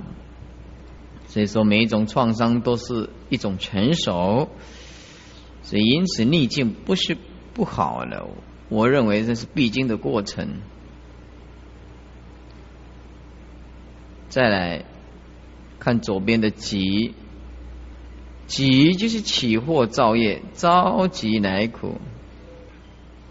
[1.25, 4.49] 所以说，每一种创伤都是一种成熟，
[5.63, 7.17] 所以因此逆境不是
[7.55, 8.27] 不好的，
[8.69, 10.59] 我认为这是必经的过程。
[14.29, 14.85] 再来
[15.79, 17.15] 看左边的急，
[18.45, 21.99] 急就是起祸造业，着急乃苦。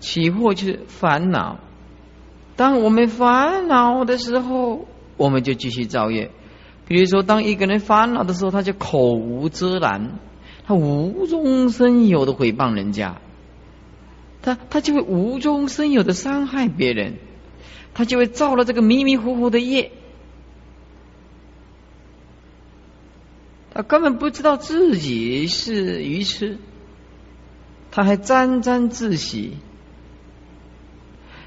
[0.02, 1.60] 起惑就是烦恼，
[2.56, 6.32] 当我们烦恼的时候，我们就继续造业。
[6.88, 10.18] 比如说，当一个人烦恼的时候，他就口无遮拦，
[10.66, 13.20] 他无中生有的诽谤人家，
[14.42, 17.18] 他他就会无中生有的伤害别人，
[17.94, 19.92] 他就会造了这个迷迷糊糊的业，
[23.72, 26.58] 他根本不知道自己是愚痴，
[27.92, 29.58] 他还沾沾自喜。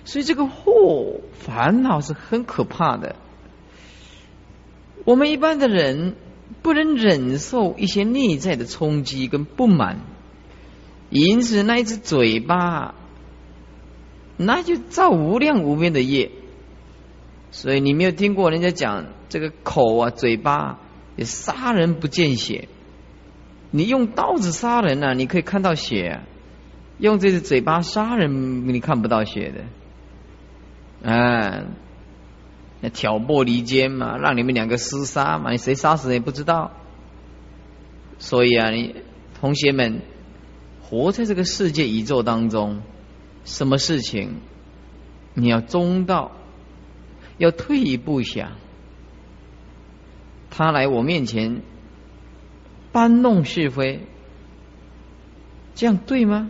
[0.06, 3.16] 所以这个祸烦恼是很可怕的。
[5.04, 6.16] 我们一般的人
[6.62, 10.00] 不能忍受一些内在的冲击跟不满，
[11.10, 12.96] 因此那一只嘴巴，
[14.38, 16.32] 那就造无量无边的业。
[17.52, 20.80] 所以你没有听过人家讲这个口啊，嘴巴
[21.16, 22.68] 也杀人不见血。
[23.72, 26.20] 你用刀子杀人呢，你可以看到血；
[26.98, 29.64] 用这只嘴巴杀人，你看不到血的。
[31.06, 31.64] 啊，
[32.82, 36.72] 那挑拨离间嘛，让你们两个厮杀嘛，你谁杀死也不知道。
[38.18, 38.96] 所以啊，你
[39.40, 40.02] 同学们
[40.82, 42.82] 活在这个世界宇宙当中，
[43.44, 44.38] 什么事情
[45.36, 46.32] 你要中道，
[47.38, 48.54] 要退一步想，
[50.50, 51.62] 他来我面前
[52.92, 54.00] 搬弄是非，
[55.76, 56.50] 这样对吗？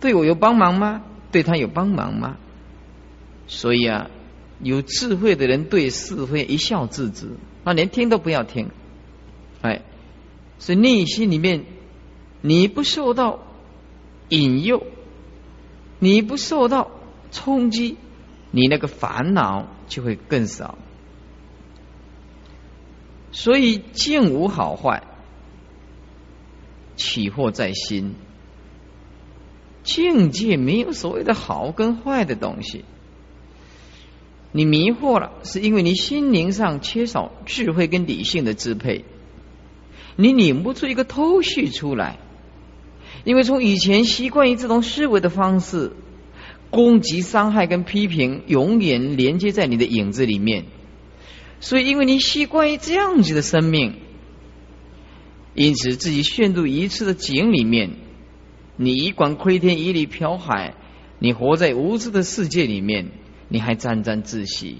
[0.00, 1.02] 对我有帮忙吗？
[1.30, 2.36] 对他有帮忙吗？
[3.46, 4.10] 所以啊，
[4.60, 7.30] 有智慧的人对是非一笑置之，
[7.64, 8.70] 那连听都不要听。
[9.62, 9.82] 哎，
[10.58, 11.64] 所以内心里面
[12.40, 13.40] 你不受到
[14.28, 14.84] 引诱，
[15.98, 16.90] 你不受到
[17.30, 17.96] 冲击，
[18.50, 20.78] 你那个烦恼就会更少。
[23.32, 25.02] 所以境无好坏，
[26.96, 28.14] 起祸在心。
[29.82, 32.84] 境界没有所谓的好跟坏的东西。
[34.56, 39.04] 你迷惑了，是因为你心灵上缺少智慧跟理性的支配，
[40.16, 42.16] 你拧不出一个头绪出来。
[43.24, 45.92] 因为从以前习惯于这种思维的方式，
[46.70, 50.64] 攻击、伤害跟批评，永远连接在你的影子里面。
[51.60, 53.96] 所以，因为你习惯于这样子的生命，
[55.52, 57.90] 因此自己陷入一次的井里面，
[58.76, 60.72] 你一管窥天，一力飘海，
[61.18, 63.10] 你活在无知的世界里面，
[63.48, 64.78] 你还沾沾自喜。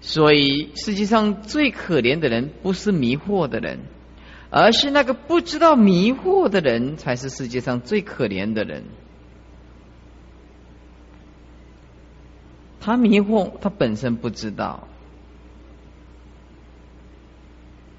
[0.00, 3.80] 所以，世界上最可怜的人，不是迷惑的人，
[4.48, 8.84] 而是那个不知道迷惑的人，才是世界上最可怜的人。
[12.80, 14.88] 他迷惑，他本身不知道。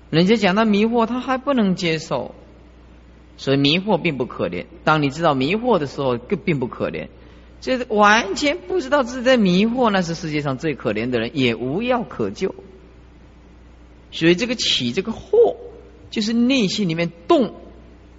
[0.09, 2.33] 人家讲他迷惑，他还不能接受，
[3.37, 4.65] 所以迷惑并不可怜。
[4.83, 7.09] 当你知道迷惑的时候，更并不可怜。
[7.61, 12.55] 这完全不知道自己在迷惑，那是世界上最可怜的人，也无药可救。
[14.11, 15.55] 所以这个起这个惑，
[16.09, 17.53] 就是内心里面动，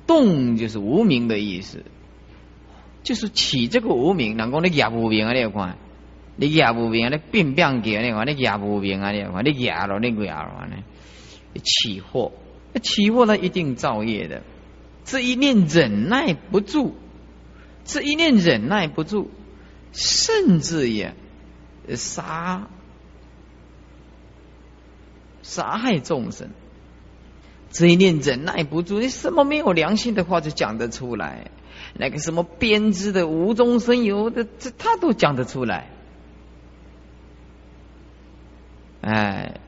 [0.06, 1.84] 动就是无名的意思，
[3.02, 5.32] 就是起这个无名，能够你也无名啊？
[5.32, 5.76] 你看，
[6.36, 9.10] 你也无名，你变变给你看，你也无名啊？
[9.10, 10.76] 你看，你也了，你也了呢？
[11.62, 12.30] 起惑，
[12.80, 14.42] 起惑呢一定造业的。
[15.04, 16.94] 这一念忍耐不住，
[17.84, 19.28] 这一念忍耐不住，
[19.92, 21.14] 甚至也
[21.96, 22.68] 杀
[25.42, 26.50] 杀害众生。
[27.70, 31.50] 这一念忍耐不住，你什么没有良心的话就讲得出来，
[31.94, 35.90] 那个什么编织的无中生有的，这他都讲得出来。
[39.00, 39.58] 哎。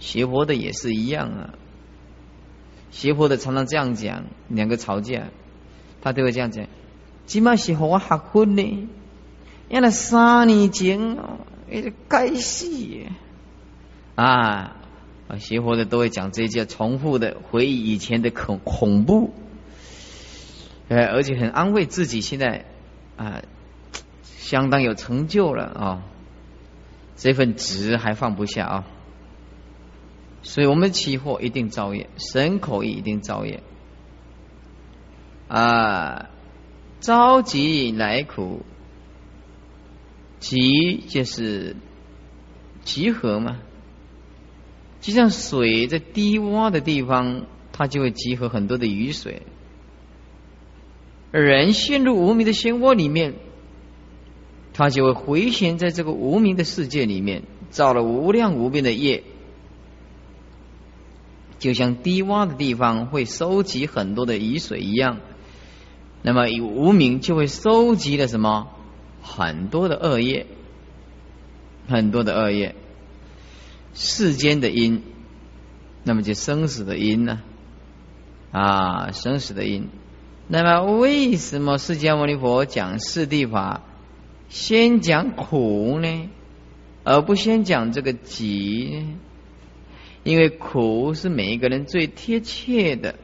[0.00, 1.54] 邪佛的也是一样啊，
[2.90, 5.28] 邪佛的常常这样讲，两个吵架，
[6.00, 6.66] 他都会这样讲。
[7.30, 8.88] 起码是和我结婚呢，
[9.68, 11.38] 因为三年前哦，
[11.70, 12.66] 哎，该死
[14.16, 14.74] 啊！
[15.28, 19.32] 啊，邪佛的都会讲这些，重复的回忆以前的恐恐怖，
[20.88, 22.64] 呃，而且很安慰自己，现在
[23.16, 23.42] 啊，
[24.24, 26.02] 相当有成就了啊，
[27.14, 28.86] 这份执还放不下啊。
[30.42, 33.62] 所以我们起货一定造业，神口意一定造业
[35.46, 36.29] 啊！
[37.00, 38.60] 着急来苦，
[40.38, 41.76] 急就是
[42.84, 43.58] 集合嘛，
[45.00, 49.42] 就像水在低洼的地方，它就会集合很多的雨水。
[51.30, 53.34] 人陷入无名的漩涡里面，
[54.72, 59.22] 他就会回旋在这个无名的世界里面，造了无量无边的业。
[61.58, 65.20] 就像低洼的地方会收集很多的雨水一样，
[66.22, 68.68] 那么以无名就会收集了什么
[69.22, 70.46] 很多的恶业，
[71.88, 72.74] 很多的恶业，
[73.94, 75.02] 世间的因，
[76.04, 77.40] 那么就生死的因呢？
[78.52, 79.88] 啊，生死的因。
[80.48, 83.82] 那么为什么释迦牟尼佛讲四谛法，
[84.48, 86.28] 先讲苦呢，
[87.04, 89.18] 而不先讲这个集呢？
[90.22, 93.14] 因为苦是每一个人最贴切的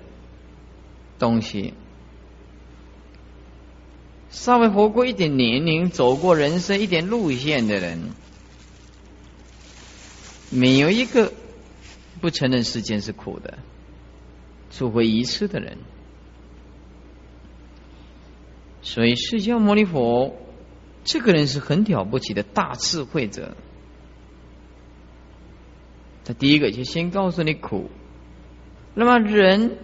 [1.18, 1.74] 东西。
[4.36, 8.10] 稍微活过一点年龄，走过人生一点路线的人，
[10.50, 11.32] 没有一个
[12.20, 13.58] 不承认世间是苦的，
[14.70, 15.78] 除非一次的人。
[18.82, 20.36] 所以，释迦牟尼佛
[21.02, 23.56] 这个人是很了不起的大智慧者。
[26.26, 27.90] 他第一个就先告诉你苦，
[28.94, 29.78] 那么人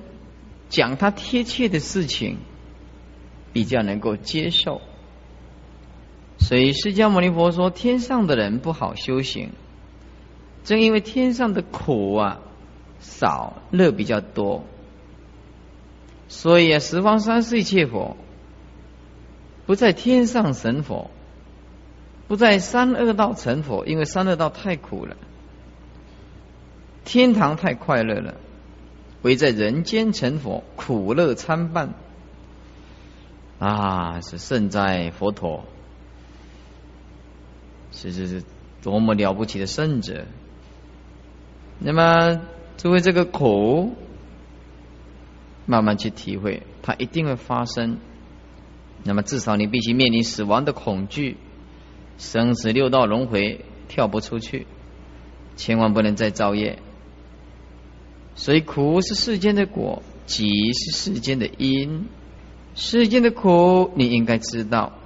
[0.68, 2.36] 讲他贴切的事情，
[3.52, 4.80] 比较能够接受。
[6.38, 9.50] 所以释迦牟尼佛说，天上的人不好修行，
[10.64, 12.40] 正因为天上的苦啊
[13.00, 14.64] 少，乐比较多，
[16.28, 18.16] 所以啊十方三世一切佛
[19.66, 21.10] 不在天上成佛，
[22.26, 25.16] 不在三恶道成佛，因为三恶道太苦了。
[27.04, 28.34] 天堂太快乐了，
[29.22, 31.94] 唯在人间成佛，苦乐参半。
[33.62, 35.62] 啊，是圣哉佛陀，
[37.92, 38.42] 是是是，
[38.82, 40.26] 多么了不起的圣者。
[41.78, 42.40] 那么，
[42.76, 43.94] 作为这个苦，
[45.64, 47.98] 慢慢去体会，它一定会发生。
[49.04, 51.36] 那么，至少你必须面临死亡的恐惧，
[52.18, 54.66] 生死六道轮回跳不出去，
[55.54, 56.80] 千万不能再造业。
[58.34, 62.08] 所以苦是世间的果，集是世间的因。
[62.75, 64.99] 世间的苦你应该知道，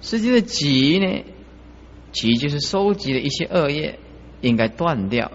[0.00, 1.24] 世间的集呢，
[2.12, 3.98] 集就是收集的一些恶业，
[4.40, 5.30] 应该断掉，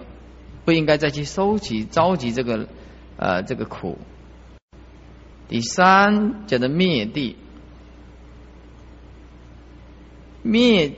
[0.64, 2.68] 不应该再去收集、召集这个
[3.16, 3.98] 呃这个苦。
[5.48, 7.36] 第三叫做灭地，
[10.42, 10.92] 灭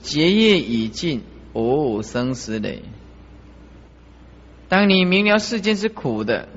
[0.00, 1.22] 结业已尽，
[1.54, 2.82] 无生死累。
[4.68, 6.48] 当你明了世间是苦的，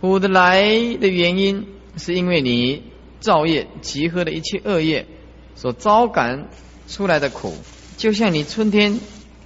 [0.00, 0.62] 苦的来
[0.96, 2.82] 的原因，是因为你
[3.20, 5.06] 造业集合的一切恶业
[5.54, 6.48] 所招感
[6.86, 7.54] 出来的苦，
[7.96, 8.98] 就像你春天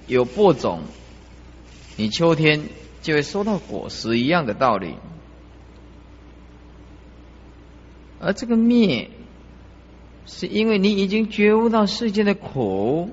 [0.07, 0.81] 有播种，
[1.97, 2.63] 你秋天
[3.01, 4.95] 就会收到果实一样的道理。
[8.19, 9.09] 而这个灭，
[10.25, 13.09] 是因为你已经觉悟到世间的苦，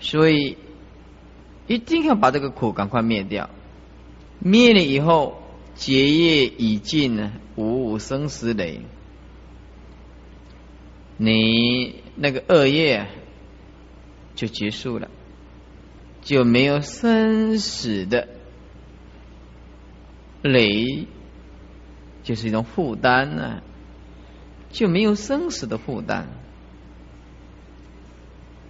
[0.00, 0.56] 所以。
[1.68, 3.48] 一定要把这个苦赶快灭掉，
[4.40, 5.41] 灭了以后，
[5.74, 8.82] 结业已尽呢，无生死累。
[11.16, 13.06] 你那个恶业
[14.34, 15.10] 就结束了，
[16.22, 18.28] 就没有生死的
[20.42, 21.06] 累，
[22.22, 23.62] 就是一种负担呢，
[24.70, 26.28] 就没有生死的负担。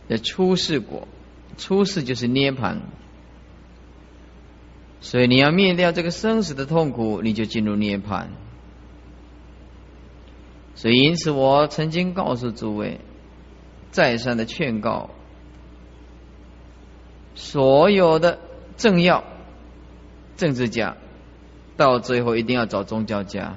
[0.09, 1.09] 的出世果。
[1.59, 2.81] 出世就是涅盘，
[5.03, 8.29] 所以你要灭掉这个生死的痛苦，你就进入涅槃。
[10.75, 13.01] 所以因此，我曾经告诉诸位，
[13.91, 15.11] 再三的劝告，
[17.35, 18.39] 所有的
[18.77, 19.25] 政要、
[20.37, 20.97] 政治家，
[21.77, 23.57] 到最后一定要找宗教家；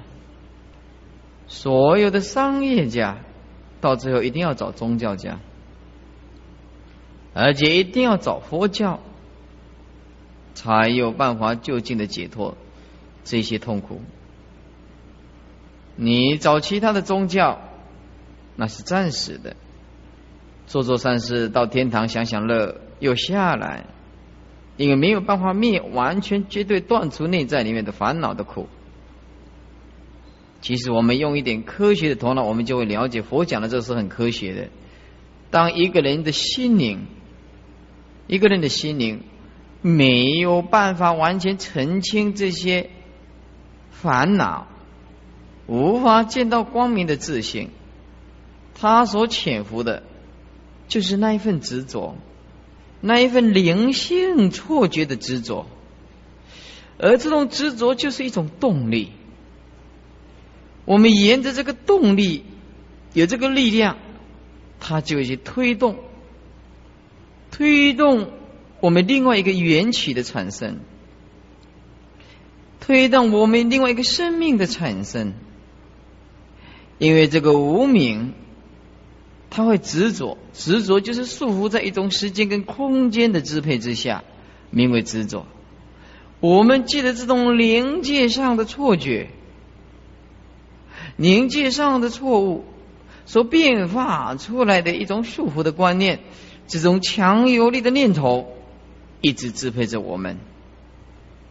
[1.47, 3.19] 所有的商业家，
[3.81, 5.39] 到最后一定要找宗教家。
[7.33, 9.01] 而且一定要找佛教，
[10.55, 12.57] 才有办法就近的解脱
[13.23, 14.01] 这些痛苦。
[15.95, 17.59] 你找其他的宗教，
[18.55, 19.55] 那是暂时的，
[20.65, 23.85] 做做善事，到天堂享享乐，又下来，
[24.77, 28.67] 因为没有办法灭完全绝对断除内在里面的烦恼的苦。
[30.61, 34.69] 其实我们用一点科学的头脑，我们就会了解佛讲的这是很科学的。
[35.51, 37.05] 当一个人的心灵，
[38.27, 39.21] 一个人的心灵
[39.85, 42.89] 没有办法完全澄清这些
[43.91, 44.65] 烦恼，
[45.67, 47.69] 无法见到光明的自信，
[48.73, 50.01] 他所潜伏的，
[50.87, 52.15] 就是那一份执着，
[52.99, 55.67] 那一份灵性错觉的执着，
[56.97, 59.11] 而这种执着就是一种动力。
[60.85, 62.43] 我们沿着这个动力，
[63.13, 63.97] 有这个力量，
[64.79, 65.99] 它就去推动。
[67.51, 68.31] 推动
[68.85, 70.77] 我们另外一个缘起的产生，
[72.79, 75.33] 推动我们另外一个生命的产生。
[76.99, 78.35] 因为这个无名，
[79.49, 84.23] 他会执着，执着就是束缚在一种时间跟空间的支配之下，
[84.69, 85.47] 名为执着。
[86.39, 89.29] 我们记得这种灵界上的错觉，
[91.17, 92.65] 灵界上的错误
[93.25, 96.19] 所变化出来的一种束缚的观念。
[96.67, 98.54] 这种强有力的念头
[99.25, 100.37] 一直支配着我们，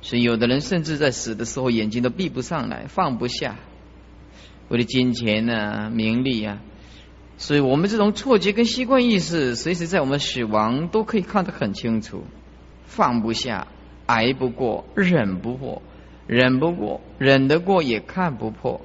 [0.00, 3.56] 所以有的人甚至在死的时候眼睛都闭不上来，放不下，
[4.68, 6.60] 为了金钱啊、名利啊，
[7.36, 12.22] 所以我们这种错觉跟习惯意识，随时在我们死亡都可以看得很清楚，
[12.84, 13.66] 放不下、
[14.06, 15.82] 挨不过、忍不过、
[16.28, 18.82] 忍不过、忍得过也看不破，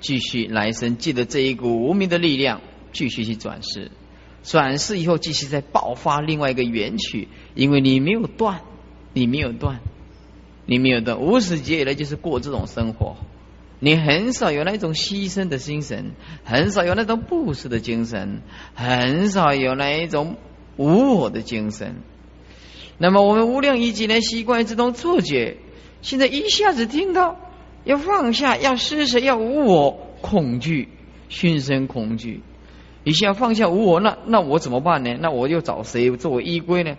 [0.00, 2.60] 继续来生，记得这一股无名的力量。
[2.90, 3.92] 继续去转世，
[4.48, 8.62] 转世以后继续再爆发另外一个缘起，因为你没有断，
[9.12, 9.80] 你没有断，
[10.64, 13.16] 你没有断，无始劫以来就是过这种生活，
[13.78, 16.12] 你很少有那种牺牲的精神，
[16.44, 18.40] 很少有那种布施的精神，
[18.74, 20.36] 很少有那一种
[20.78, 21.96] 无我的精神。
[22.96, 25.58] 那么我们无量一劫来习惯这种错觉，
[26.00, 27.36] 现在一下子听到
[27.84, 29.90] 要放下，要施舍，要无我，
[30.22, 30.88] 恐惧，
[31.28, 32.40] 心生恐惧。
[33.04, 35.16] 一下放下无我，那那我怎么办呢？
[35.20, 36.96] 那我又找谁作为依归呢？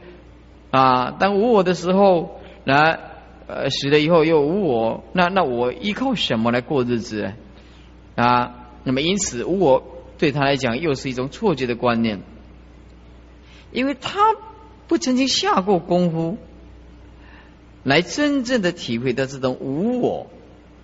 [0.72, 3.00] 啊，当无我的时候，来
[3.47, 7.34] 呃死了以后又无我，那那我依靠什么来过日子？
[8.16, 9.84] 啊，那么因此无我
[10.18, 12.22] 对他来讲又是一种错觉的观念，
[13.72, 14.36] 因为他
[14.88, 16.38] 不曾经下过功夫，
[17.84, 20.28] 来真正的体会到这种无我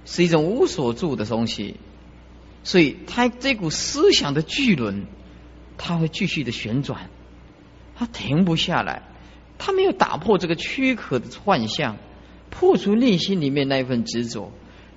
[0.06, 1.78] 是一种无所住的东西。
[2.66, 5.06] 所以，他这股思想的巨轮，
[5.78, 7.12] 他会继续的旋转，
[7.96, 9.04] 他停不下来，
[9.60, 11.98] 他没有打破这个躯壳的幻象，
[12.50, 14.52] 破除内心里面那一份执着，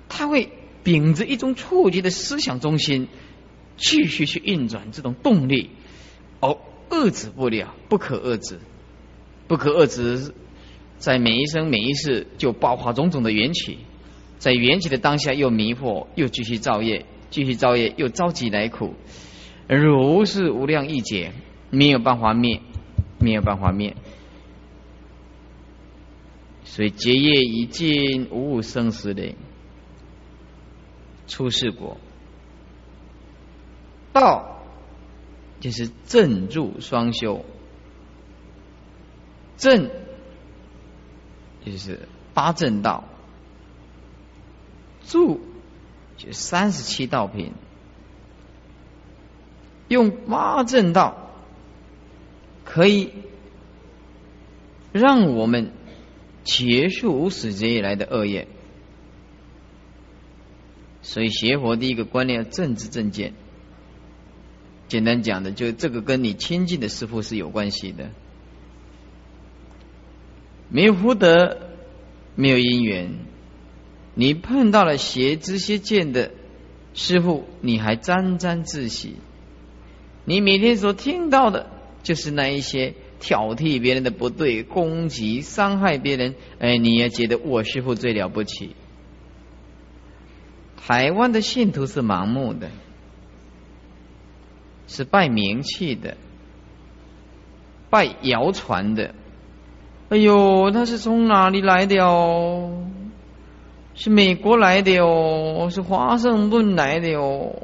[0.09, 0.51] 他会
[0.83, 3.07] 秉着一种错觉的思想中心，
[3.77, 5.69] 继续去运转这种动力，
[6.39, 6.57] 而
[6.89, 8.59] 遏制不了，不可遏制，
[9.47, 10.33] 不可遏制，
[10.97, 13.77] 在每一生每一世就爆发种种的缘起，
[14.39, 17.05] 在缘起的当下又迷惑，又继续造业。
[17.29, 18.95] 继续造业，又着急来苦，
[19.67, 21.31] 如是无量亿劫，
[21.69, 22.61] 没有办法灭，
[23.19, 23.95] 没有办法灭。
[26.63, 29.33] 所以结业已尽，无生死的
[31.27, 31.97] 出世果，
[34.13, 34.61] 道
[35.59, 37.43] 就是正入双修，
[39.57, 39.89] 正
[41.65, 43.03] 就是八正道，
[45.03, 45.39] 住
[46.19, 47.53] 就三十七道品，
[49.87, 51.31] 用八正道
[52.63, 53.11] 可以
[54.93, 55.71] 让我们。
[56.45, 58.47] 结束无始劫以来的恶业，
[61.03, 63.33] 所以邪佛第一个观念要正知正见。
[64.87, 68.09] 简单讲的，就这个跟你亲近的师傅是有关系的。
[70.69, 71.59] 没有福德，
[72.33, 73.19] 没有因缘，
[74.19, 76.31] 你碰到了邪知邪见的
[76.93, 79.15] 师傅，你还沾沾自喜。
[80.25, 81.67] 你每天所听到的，
[82.03, 82.95] 就是那一些。
[83.21, 88.77] 挑剔别人的不对，攻击、伤害别人，哎，你也觉得我师傅最了不起。
[90.77, 92.69] 台湾的信徒是盲目的，
[94.87, 96.15] 是拜名气的，
[97.89, 99.13] 拜谣传的。
[100.07, 102.87] 哎呦，他是从哪里来的哦？
[103.99, 107.63] 是美国来的哦，是华盛顿来的哦。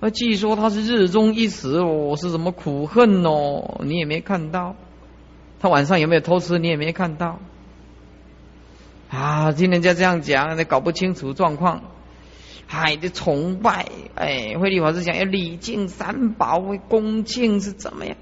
[0.00, 3.82] 那据说他是日中一死哦，是什么苦恨哦？
[3.84, 4.74] 你也没看到，
[5.60, 6.58] 他晚上有没有偷吃？
[6.58, 7.38] 你也没看到。
[9.10, 11.82] 啊，听人家这样讲，你搞不清楚状况。
[12.66, 13.84] 嗨，的崇拜，
[14.14, 16.58] 哎，慧律法师讲要礼敬三宝，
[16.88, 18.16] 恭敬是怎么样？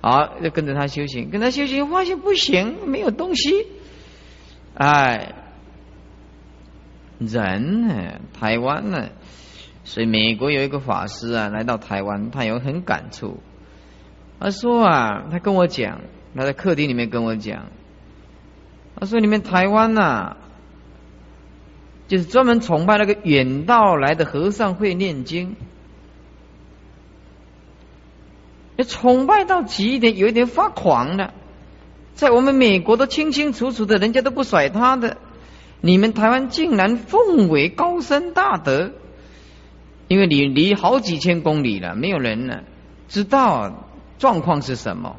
[0.00, 3.68] 好，就跟着他修行，跟他修行，发现不行，没有东西。
[4.74, 5.45] 哎，
[7.18, 8.20] 人呢？
[8.38, 9.08] 台湾呢？
[9.84, 13.40] 所以美国有一个法师啊，来到台湾，他有很感触。
[14.40, 16.00] 他说啊，他跟我讲，
[16.34, 17.66] 他在客厅里面跟我讲，
[18.98, 20.36] 他说你们台湾呐，
[22.08, 25.56] 就是专门崇拜那个远道来的和尚会念经，
[28.88, 31.32] 崇拜到极点，有一点发狂了。
[32.14, 35.16] 在我们美国都清清楚楚的，人家都不甩他的，
[35.86, 38.92] 你们台湾竟然奉为高僧大德。
[40.08, 42.60] 因为你离好几千公里了，没有人呢
[43.08, 45.16] 知道状况是什么，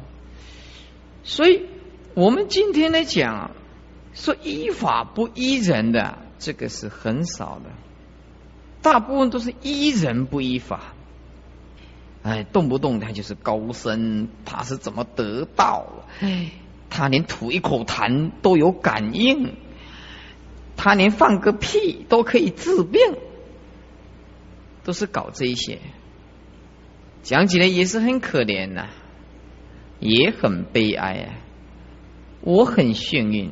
[1.24, 1.66] 所以
[2.14, 3.50] 我们今天来讲
[4.14, 7.70] 说依法不依人的，这个是很少的，
[8.80, 10.94] 大部分都是依人不依法。
[12.22, 15.84] 哎，动不动他就是高僧，他是怎么得到？
[16.20, 16.50] 哎，
[16.88, 19.52] 他连吐一口痰都有感应，
[20.78, 23.00] 他连放个屁都可以治病。
[24.84, 25.80] 都是搞这一些，
[27.22, 28.86] 讲起来也是很可怜呐，
[30.00, 31.28] 也很悲哀啊。
[32.40, 33.50] 我很幸运，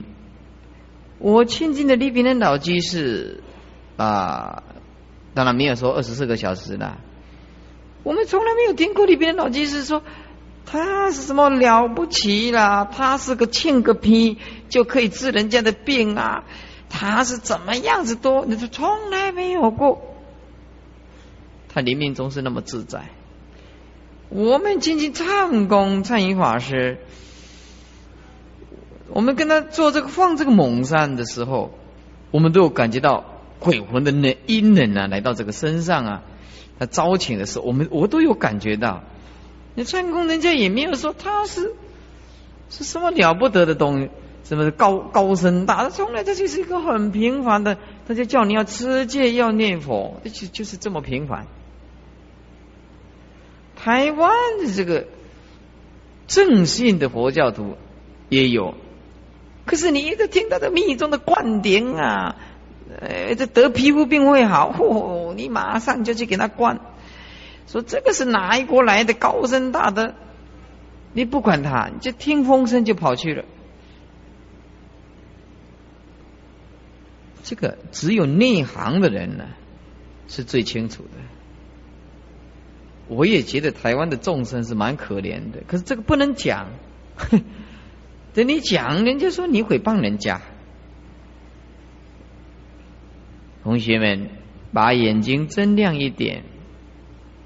[1.19, 3.43] 我亲近的李炳南老居士
[3.99, 4.63] 啊，
[5.35, 6.97] 当然没有说二十四个小时的。
[8.03, 10.03] 我们从来没有听过李炳南老居士说
[10.65, 14.39] 他是什么了不起啦，他是个欠个屁
[14.71, 16.45] 就可以治人家的病啊，
[16.89, 20.15] 他是怎么样子多，你说从来没有过。
[21.69, 23.11] 他临命中是那么自在。
[24.29, 26.99] 我们亲近唱功唱音法师，
[29.09, 31.71] 我们跟他做这个放这个猛山的时候，
[32.31, 33.25] 我们都有感觉到
[33.61, 36.23] 鬼魂的那阴冷啊，来到这个身上啊。
[36.79, 39.03] 他招请的时候，我们我都有感觉到。
[39.75, 41.75] 那唱功人家也没有说他是
[42.71, 44.11] 是什么了不得的东西，
[44.49, 51.47] 什么高高深大，他从来这就是一个很平凡的，他就叫你要持戒要念佛，就就是这么平凡。
[53.75, 54.31] 台湾
[54.61, 55.07] 的这个
[56.29, 57.77] 正信的佛教徒
[58.29, 58.75] 也有，
[59.65, 62.37] 可是你一直听到的密宗的灌顶啊，
[63.01, 66.79] 呃，这得皮肤病会好，嚯，你马上就去给他灌，
[67.67, 70.15] 说这个是哪一国来的高僧大德？
[71.13, 73.45] 你不管他，你就听风声就跑去了。
[77.47, 79.45] 这个只有内行的人呢，
[80.27, 81.11] 是最清楚的。
[83.07, 86.71] 我也觉得台湾的众生是蛮可怜的，可是这个不能讲。
[88.35, 90.43] 等你讲，人家说你诽谤人家。
[93.63, 94.31] 同学们，
[94.73, 96.43] 把眼睛睁亮一点，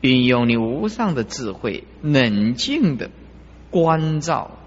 [0.01, 3.11] 运用你无上的智慧，冷静的
[3.71, 4.59] 关照，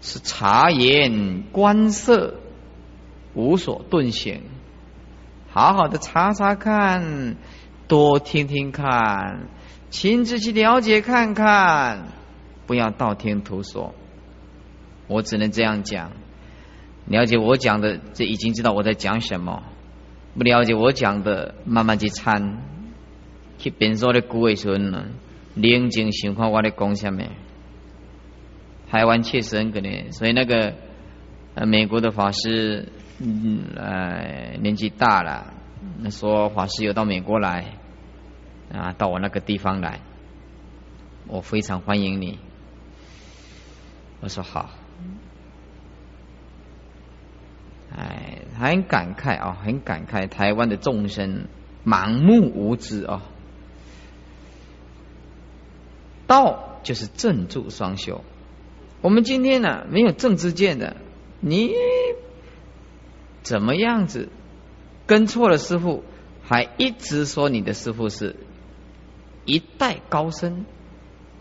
[0.00, 2.34] 是察言观色，
[3.34, 4.42] 无所遁形。
[5.54, 7.36] 好好的查查看。
[7.86, 9.46] 多听听看，
[9.88, 12.08] 亲自去了解看看，
[12.66, 13.94] 不要道听途说。
[15.06, 16.10] 我只能这样讲。
[17.04, 19.62] 了解我讲的，这已经知道我在讲什么；
[20.36, 22.62] 不了解我讲的，慢慢去参，
[23.58, 25.04] 去变说的古伟孙呢，
[25.54, 27.22] 冷静想看我的讲什么。
[28.90, 30.74] 台湾确实很可怜，所以那个
[31.54, 32.88] 呃美国的法师，
[33.18, 35.54] 嗯呃年纪大了，
[36.00, 37.76] 那说法师有到美国来
[38.72, 40.00] 啊，到我那个地方来，
[41.28, 42.38] 我非常欢迎你。
[44.20, 44.70] 我说好。
[47.96, 51.46] 哎，很感慨啊，很感慨，台湾的众生
[51.84, 53.22] 盲目无知啊。
[56.26, 58.24] 道就是正住双修。
[59.02, 60.96] 我们今天呢，没有正知见的，
[61.40, 61.70] 你
[63.44, 64.30] 怎么样子
[65.06, 66.02] 跟错了师傅，
[66.42, 68.34] 还一直说你的师傅是
[69.44, 70.64] 一代高僧？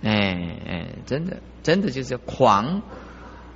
[0.04, 2.84] 哎哎，真的，真的就是狂。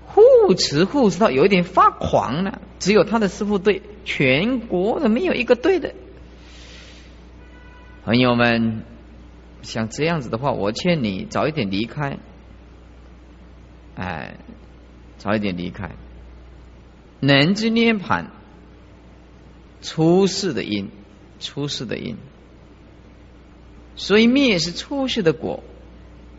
[0.06, 5.94] 护持护持到有一点发狂了，只有他的师傅对，全国的没有一个对的。
[8.06, 8.84] 朋友们，
[9.62, 12.18] 像这样子的话，我劝你早一点离开，
[13.96, 14.38] 哎，
[15.18, 15.92] 早一点离开。
[17.20, 18.32] 能知涅盘，
[19.82, 20.90] 出世的因，
[21.40, 22.16] 出世的因，
[23.96, 25.64] 所以灭是出世的果，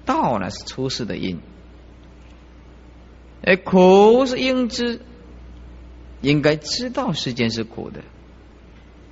[0.04, 1.38] 道呢是出世的因。
[3.42, 5.00] 哎，苦是应知，
[6.20, 8.00] 应该知道世间是苦的；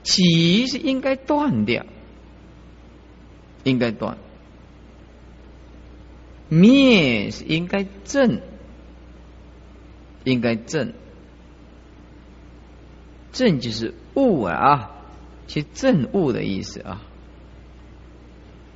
[0.02, 1.86] 起是应该断掉，
[3.62, 4.18] 应该断；
[6.48, 8.40] 灭是应该正，
[10.24, 10.92] 应该正。
[13.32, 14.90] 正就是悟啊，
[15.46, 17.02] 去正悟的意思啊。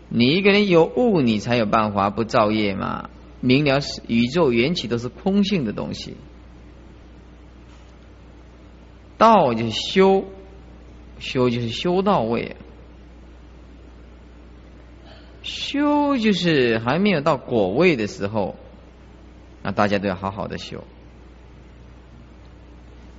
[0.09, 3.11] 你一个人有悟，你才有办法不造业嘛。
[3.41, 6.15] 明了是宇宙缘起都是空性的东西，
[9.17, 10.25] 道就是修，
[11.19, 12.57] 修就是修到位，
[15.43, 18.57] 修就是还没有到果位的时候，
[19.63, 20.85] 那大家都要好好的修。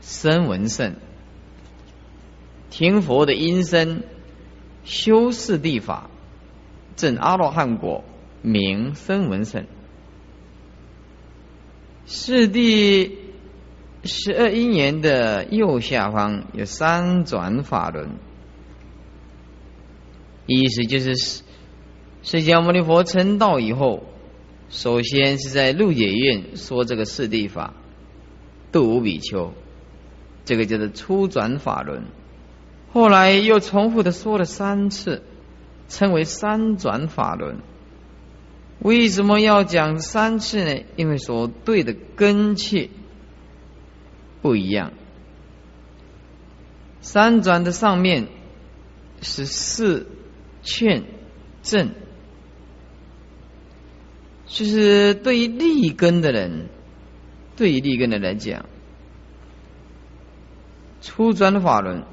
[0.01, 0.97] 声闻圣，
[2.81, 4.01] 听佛的音声，
[4.83, 6.09] 修四谛法，
[6.95, 8.03] 证阿罗汉果，
[8.41, 9.67] 名声闻圣。
[12.07, 13.11] 四谛
[14.03, 18.15] 十二因缘的右下方有三转法轮，
[20.47, 21.15] 意思就是
[22.23, 24.01] 释迦牟尼佛成道以后，
[24.69, 27.75] 首先是在鹿野苑说这个四谛法，
[28.71, 29.53] 度无比丘，
[30.45, 32.05] 这个叫做初转法轮，
[32.93, 35.23] 后来又重复的说了三次，
[35.87, 37.59] 称为三转法轮。
[38.79, 40.83] 为什么要讲三次呢？
[40.95, 42.89] 因为所对的根器
[44.41, 44.91] 不一样。
[46.99, 48.27] 三转的上面
[49.21, 50.07] 是四
[50.63, 51.03] 劝
[51.63, 51.91] 正，
[54.47, 56.67] 就是对于立根的人，
[57.55, 58.65] 对于立根的人来讲，
[61.01, 62.03] 初转的法轮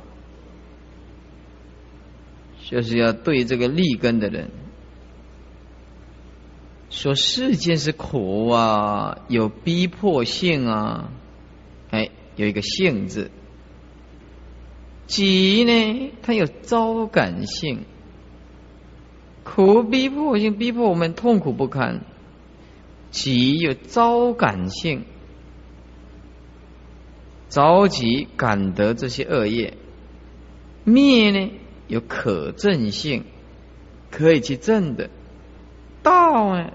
[2.71, 4.51] 就是要对这个立根的人。
[6.91, 11.11] 说世间是苦啊，有逼迫性啊，
[11.91, 13.31] 哎，有一个性字。
[15.07, 17.85] 急呢，它有招感性，
[19.45, 22.03] 苦逼迫性，逼迫我们痛苦不堪。
[23.11, 25.07] 急有招感性，
[27.49, 29.79] 着急感得这些恶业。
[30.85, 31.51] 灭呢，
[31.89, 33.25] 有可证性，
[34.11, 35.11] 可以去证的。
[36.03, 36.71] 道呢？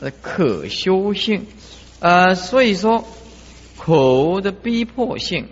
[0.00, 1.44] 呃，可修性，
[1.98, 3.04] 呃，所以说
[3.76, 5.48] 苦的逼迫性，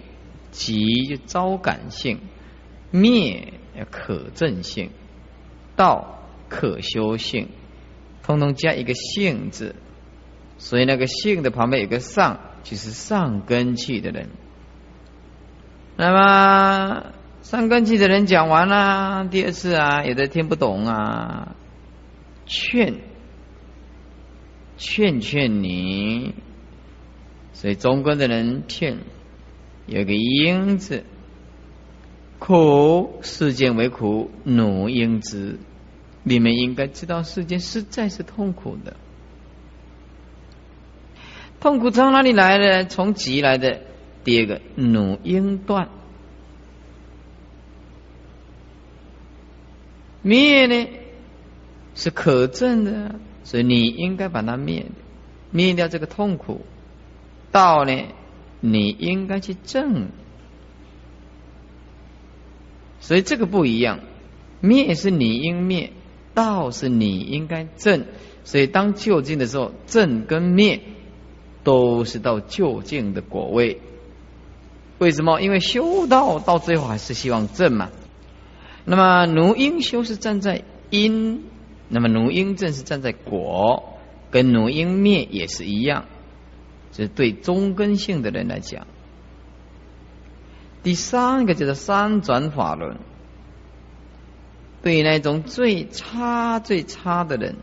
[0.52, 2.20] 即招感性，
[2.90, 3.52] 灭
[3.90, 4.90] 可证性，
[5.76, 7.48] 道可修性，
[8.22, 9.74] 通通加一个性字，
[10.56, 14.30] 所以那个性的旁边有个上，就是上根器的人。
[15.96, 17.12] 那么
[17.43, 21.57] 上根器的人讲完了，第二次啊，有的听不懂啊，
[22.47, 22.95] 劝。
[24.80, 26.34] 劝劝你，
[27.53, 28.99] 所以中根的人骗，
[29.86, 31.03] 有个因字，
[32.39, 35.59] 苦世间为苦，努应知。
[36.22, 38.95] 你们应该知道，世间实在是痛苦的。
[41.59, 42.84] 痛苦从哪里来的？
[42.84, 43.80] 从急来的。
[44.22, 45.89] 第二个，努应断。
[50.22, 50.88] 灭呢
[51.94, 53.14] 是可证的，
[53.44, 54.86] 所以你应该把它灭，
[55.50, 56.60] 灭掉这个痛苦。
[57.50, 58.04] 道呢，
[58.60, 60.08] 你应该去证。
[63.00, 64.00] 所以这个不一样，
[64.60, 65.92] 灭是你应灭，
[66.34, 68.06] 道是你应该证。
[68.44, 70.80] 所以当就近的时候，正跟灭
[71.64, 73.80] 都是到就近的果位。
[74.98, 75.40] 为什么？
[75.40, 77.90] 因为修道到最后还是希望正嘛。
[78.91, 81.45] 那么奴应修是站在因，
[81.89, 83.99] 那么奴应正是站在果，
[84.30, 86.07] 跟奴应灭也是一样。
[86.93, 88.86] 这是对中根性的人来讲。
[90.82, 92.97] 第三个就是三转法轮，
[94.80, 97.57] 对于那种最差最差的人。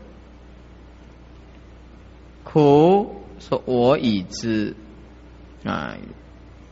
[2.44, 4.76] 苦说：“我已知。”
[5.66, 5.96] 啊，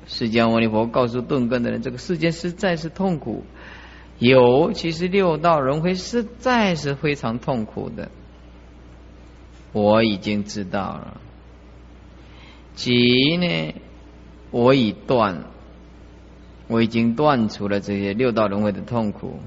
[0.07, 3.43] 释迦牟尼佛告诉顿根的人：“这个世间实在是痛苦，
[4.19, 8.11] 尤其是六道轮回，实在是非常痛苦的。
[9.73, 11.21] 我已经知道了。
[12.75, 13.75] 即呢，
[14.51, 15.45] 我已断，
[16.69, 19.41] 我已经断除了这些六道轮回的痛苦。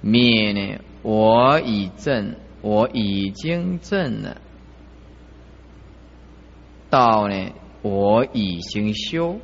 [0.00, 4.40] 灭呢，我已证，我已经证了。”
[6.90, 7.52] 道呢？
[7.82, 9.40] 我已经修，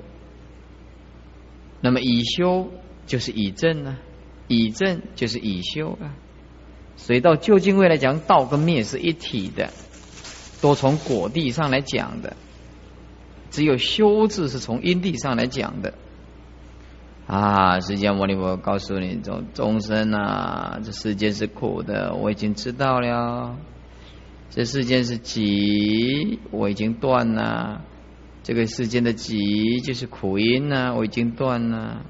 [1.80, 2.70] 那么已修
[3.08, 3.98] 就是以正呢？
[4.46, 6.14] 以正就是以修啊。
[6.96, 9.72] 所以到究竟位来讲，道跟灭是一体的，
[10.60, 12.36] 都从果地上来讲的。
[13.50, 15.94] 只有修字是从因地上来讲的。
[17.26, 23.56] 啊，释迦牟尼佛告诉你，众众生啊，这世间是苦的，我已经知道了。
[24.50, 27.82] 这世间是集，我已经断了；
[28.42, 32.02] 这个世间的集就是苦因啊，我已经断了；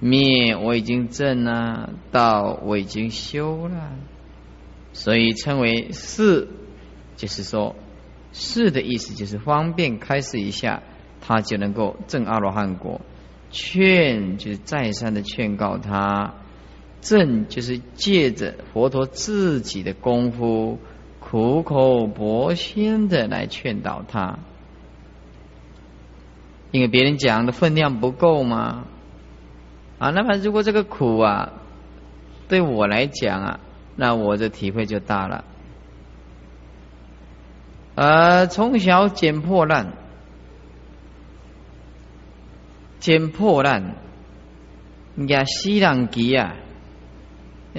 [0.00, 3.92] 灭我已经证了；道我已经修了。
[4.92, 6.48] 所以称为是，
[7.16, 7.76] 就是说
[8.32, 10.82] 是的意思，就是方便开示一下，
[11.20, 13.00] 他就能够证阿罗汉果。
[13.50, 16.34] 劝就是再三的劝告他，
[17.00, 20.78] 证就是借着佛陀自己的功夫。
[21.20, 24.38] 苦口婆心的来劝导他，
[26.70, 28.86] 因为别人讲的分量不够嘛。
[29.98, 31.52] 啊，那么如果这个苦啊，
[32.48, 33.60] 对我来讲啊，
[33.96, 35.44] 那我的体会就大了。
[37.96, 39.92] 呃，从小捡破烂，
[43.00, 43.96] 捡破烂，
[45.16, 46.54] 人死人机啊，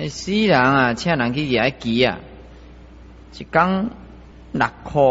[0.09, 2.19] 死人啊，请人去野机啊。
[3.37, 3.89] 一讲
[4.51, 5.01] 六块，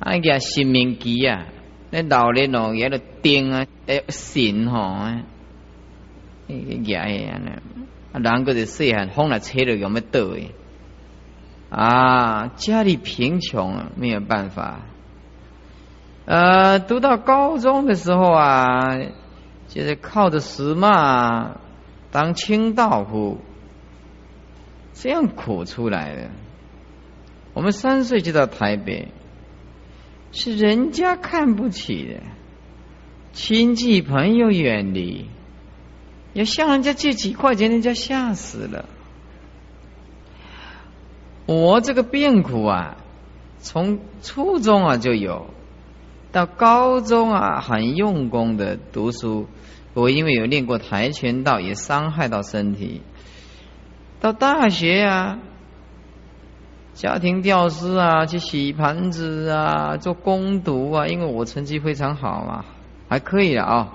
[0.00, 1.46] 啊个新明机啊，
[1.90, 4.78] 那老年哦，也了钉啊，诶神吼，
[6.48, 7.40] 诶个嘢啊，
[8.12, 10.52] 啊人个就细汉风来吹了有没倒诶？
[11.70, 14.80] 啊，家里贫穷啊，没有办法。
[16.24, 18.98] 呃，读到高中的时候啊，
[19.68, 21.60] 就是靠着石嘛
[22.10, 23.38] 当清道夫。
[24.94, 26.30] 这样苦出来的，
[27.52, 29.08] 我们三岁就到台北，
[30.36, 32.20] 是人家看不起的，
[33.32, 35.30] 亲戚朋友远离，
[36.34, 38.84] 要向人家借几块钱，人家吓死了。
[41.46, 42.98] 我这个病苦啊，
[43.60, 45.46] 从初中啊就有，
[46.32, 49.46] 到高中啊很用功的读书，
[49.94, 53.00] 我因为有练过跆拳道，也伤害到身体。
[54.20, 55.38] 到大学啊，
[56.96, 62.64] 家庭教师啊，去洗盘子啊，做攻读啊，因为我成绩非常好嘛，
[63.06, 63.92] 还可以的啊。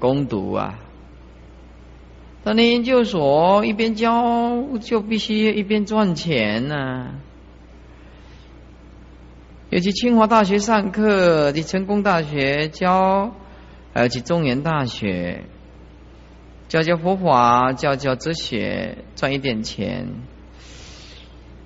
[0.00, 0.80] 攻读啊，
[2.42, 7.10] 到那研究所一边教，就必须一边赚钱呐。
[9.70, 13.32] 尤其清华大学上课，去成功大学教，
[13.92, 15.44] 还要去中原大学。
[16.66, 20.08] 教教佛法，教教哲学，赚一点钱，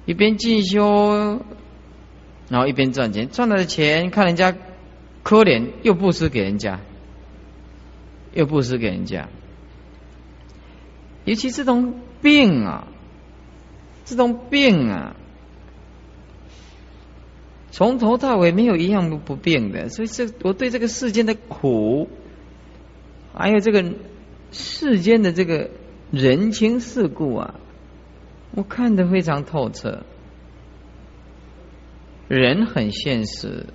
[0.05, 1.41] 一边进修，
[2.49, 3.29] 然后一边赚钱。
[3.31, 4.55] 赚来的钱看人家
[5.23, 6.81] 可怜，又布施给人家，
[8.35, 9.29] 又布施给人家。
[11.25, 12.89] 尤其这种病啊，
[14.05, 15.17] 这种病啊，
[17.71, 19.89] 从头到尾没有一样不变的。
[19.89, 22.11] 所以这我对这个世间的苦，
[23.33, 23.95] 还有这个。
[24.51, 25.71] 世间的这个
[26.11, 27.55] 人情世故啊，
[28.55, 30.05] 我看得非常透彻。
[32.29, 33.67] 人很现实，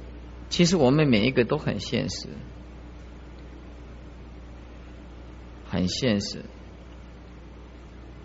[0.49, 2.29] 其实我们每一个都很现实。
[5.69, 6.43] 很现实。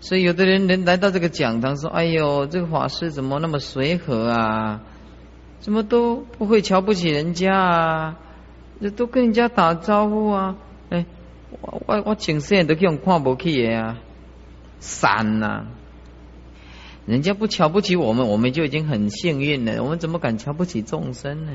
[0.01, 4.81] 所以有的人能来到这个讲堂说：“哎呦，这个法师怎么那么随和啊？
[5.59, 8.19] 怎么都不会瞧不起人家啊？
[8.79, 10.55] 这都跟人家打招呼啊？
[10.89, 11.05] 哎，
[11.49, 13.97] 我我我请生都用看不起的啊，
[14.79, 15.65] 散呐！
[17.05, 19.83] 人家不瞧不起我们，我们就已经很幸运了。
[19.83, 21.53] 我们怎么敢瞧不起众生呢？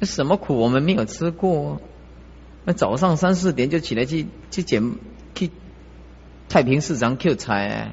[0.00, 1.80] 那什么苦我们没有吃过？
[2.64, 4.96] 那早上三四点就起来去去捡
[5.34, 5.50] 去。”
[6.48, 7.92] 太平市场 Q 菜啊，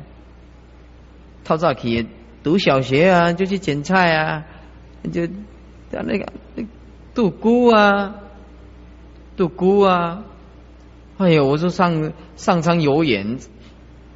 [1.44, 2.08] 套早起
[2.42, 4.46] 读小学啊，就去捡菜啊，
[5.12, 5.28] 就
[5.92, 6.64] 那个那
[7.14, 8.16] 杜姑啊，
[9.38, 10.24] 杜姑啊，
[11.18, 13.40] 哎呦，我说上上苍有眼，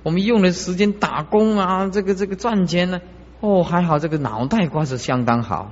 [0.04, 3.02] 我们用的时间打工啊，这个这个赚钱呢，
[3.40, 5.72] 哦，还好这个脑袋瓜是相当好，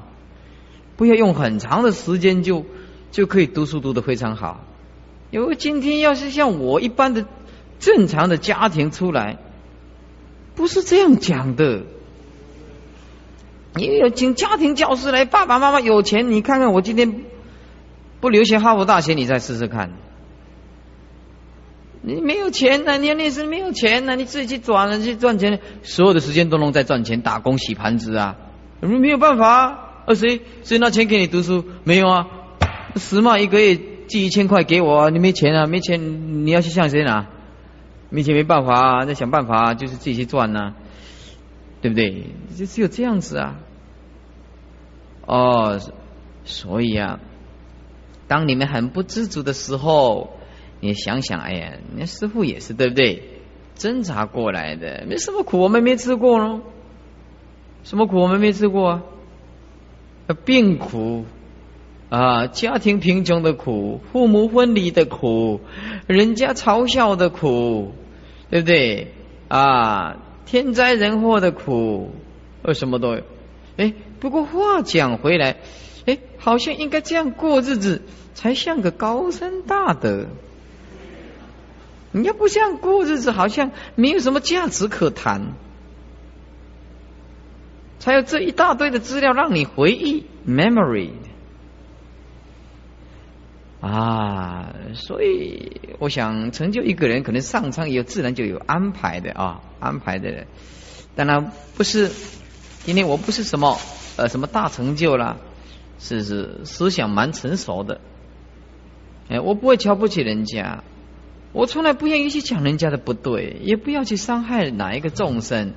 [0.95, 2.65] 不要用很长的时间就
[3.11, 4.61] 就可以读书读得非常好，
[5.31, 7.25] 因为今天要是像我一般的。
[7.79, 9.37] 正常的家庭出来，
[10.55, 11.83] 不是这样讲的。
[13.75, 17.21] 你有请家庭教师来，爸爸妈妈有钱，你看看我今天
[18.19, 19.91] 不留学哈佛大学，你再试试看。
[22.01, 28.37] 你没有钱呢，你那是没有钱呢，你自己去转了去赚钱，所有的时间都能在赚钱，打工洗盘子啊，
[28.79, 29.83] 没有办法。
[30.05, 31.65] 啊，谁谁拿钱给你读书？
[31.83, 32.27] 没有啊，
[32.95, 33.75] 十嘛一个月
[34.07, 37.27] 寄一千块给我，你没钱啊，没钱你要去向谁拿？
[38.09, 40.75] 没钱没办法啊，那想办法就是自己去赚呐，
[41.81, 42.27] 对不对？
[42.55, 43.55] 就只有这样子啊。
[45.25, 45.81] 哦，
[46.45, 47.19] 所以啊，
[48.27, 50.31] 当你们很不知足的时候，
[50.79, 53.23] 你想想，哎呀，你师傅也是对不对？
[53.75, 56.61] 挣扎过来的，没什么苦我们没吃过呢。
[57.83, 59.03] 什么苦我们没吃过啊？
[60.45, 61.25] 病苦。
[62.09, 65.59] 啊，家庭贫穷的苦，父母分离的苦，
[66.07, 67.91] 人家嘲笑的苦，
[68.49, 69.11] 对不对？
[69.49, 70.15] 啊，
[70.45, 72.11] 天灾人祸的苦，
[72.61, 73.23] 呃，什么都有。
[73.75, 75.57] 哎，不过话讲回来，
[76.07, 78.01] 哎，好像应该这样过日子，
[78.33, 80.25] 才像个高僧大德。
[82.11, 85.53] 你要不这样过日子，好像没有什么价值可谈。
[87.99, 91.11] 才有这一大堆的资料让你回忆，memory。
[93.81, 100.31] 啊，所以我想成就一个人，可能上苍也自然就有安排的啊，安排的。
[100.31, 100.47] 人。
[101.15, 102.09] 当然不是，
[102.85, 103.77] 今天我不是什么
[104.15, 105.37] 呃什么大成就了，
[105.99, 108.01] 是是思想蛮成熟的。
[109.29, 110.83] 哎，我不会瞧不起人家，
[111.53, 115.73] 我从来不愿意去讲人家的不对，也不要去伤害哪一个众生。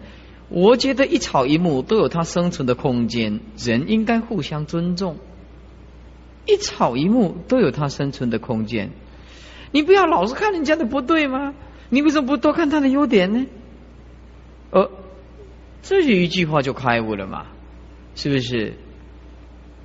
[0.49, 5.17] 我觉得一草一木都有它生存的空间，人应该互相尊重。
[6.47, 8.91] 一草一木都有它生存的空间，
[9.73, 11.55] 你不要老是看人家的不对吗？
[11.89, 13.47] 你为什么不多看他的优点呢？
[14.71, 14.91] 呃，
[15.83, 17.47] 这就一句话就开悟了嘛，
[18.15, 18.75] 是不是？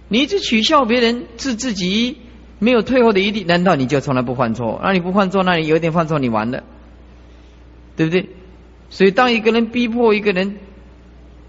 [0.07, 2.17] 你一直取笑别人，自自己
[2.59, 4.79] 没有退后的余地，难道你就从来不犯错？
[4.83, 6.63] 那你不犯错，那你有一点犯错，你完了，
[7.95, 8.29] 对不对？
[8.89, 10.57] 所以，当一个人逼迫一个人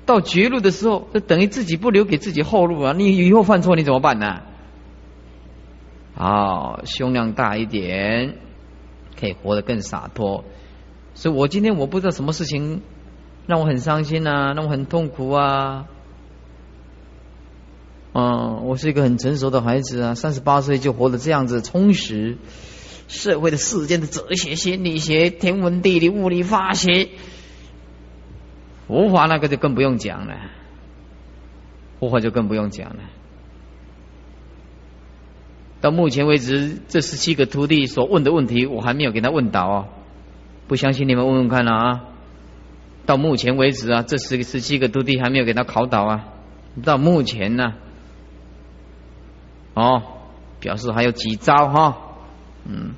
[0.07, 2.95] 到绝路的时候，这等于自己不留给自己后路啊！
[2.97, 4.41] 你以后犯错，你怎么办呢？
[6.17, 8.37] 啊，胸量大一点，
[9.21, 10.45] 可以活得更洒脱。
[11.15, 12.81] 所以我今天我不知道什么事情
[13.47, 15.85] 让我很伤心啊，让我很痛苦啊。
[18.19, 22.39] 嗯，我是一个很成熟的孩子啊，三十八岁就活得这样子充实。
[23.09, 27.11] 社会的世间的哲学、心理学、天文地理、物理化学，
[28.89, 30.35] 佛法那个就更不用讲了，
[32.01, 33.03] 佛法就更不用讲了。
[35.83, 39.89] 到目前为止，这十七个徒弟所问的问题，我还没有给他问倒哦！
[40.69, 42.05] 不相信你们问问看了啊！
[43.05, 46.25] 到目前为止啊，这十个十七个徒弟还没有给他考倒啊！
[46.83, 47.75] 到目前呢，
[49.77, 50.03] 哦，
[50.59, 51.99] 表示还有几招哈，
[52.65, 52.95] 嗯，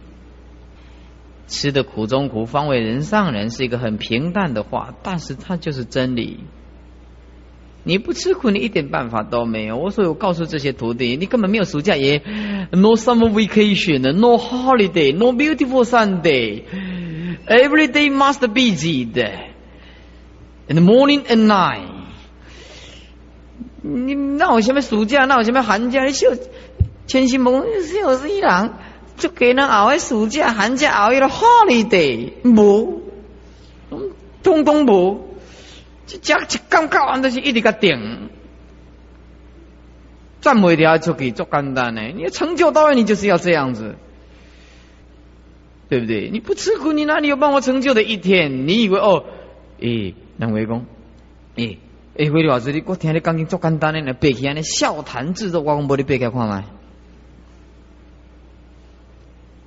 [1.48, 6.38] 吃的苦中苦，方为人上人，是一个很平淡的话，但是它就是真理。
[7.82, 9.76] 你不吃苦，你一点办法都没有。
[9.76, 12.22] 我说，我告诉这些徒弟，你根本没有暑假也
[12.70, 21.88] ，no summer vacation，no holiday，no beautiful Sunday，every day must be busy，in the morning and night。
[23.80, 26.04] 你那我什么暑假，那我什么寒假？
[26.04, 26.36] 你就
[27.08, 28.70] 千辛万苦就是一人，
[29.16, 33.02] 就给人熬个暑假、寒假熬一个 holiday，无，
[34.44, 35.26] 通通无。
[36.06, 38.28] 这讲一刚教完，就是一直个顶，
[40.40, 42.02] 赚不条出去，做简单的。
[42.02, 43.96] 你成就到位，你就是要这样子。
[45.88, 46.28] 对不对？
[46.30, 48.66] 你不吃苦，你哪里有办法成就的一天？
[48.68, 49.24] 你以为哦，
[49.80, 50.84] 诶，两位公，
[51.56, 51.78] 诶，
[52.14, 56.64] 诶，为了子你我听你讲经做简单的，背起来呢，笑谈制作，我讲无你背起看麦。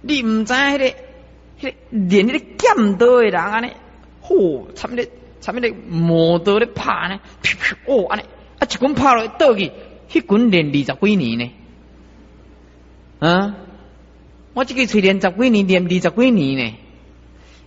[0.02, 0.86] 你唔知迄个，
[1.60, 3.72] 迄个练迄个剑道的人安尼，
[4.24, 5.06] 嚯，差不多，
[5.42, 7.20] 差不多磨刀咧拍呢，
[7.86, 8.24] 哦安尼，
[8.58, 9.72] 啊一棍拍落倒去，
[10.10, 11.52] 迄棍练二十几年呢，
[13.20, 13.56] 啊，
[14.54, 16.78] 我这个锤练十几年，练二十几年呢。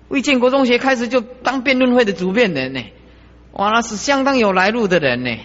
[0.08, 2.84] 魏建国中学开始就当辩论会的主辩人呢，
[3.52, 5.38] 哇，那是相当有来路的人呢，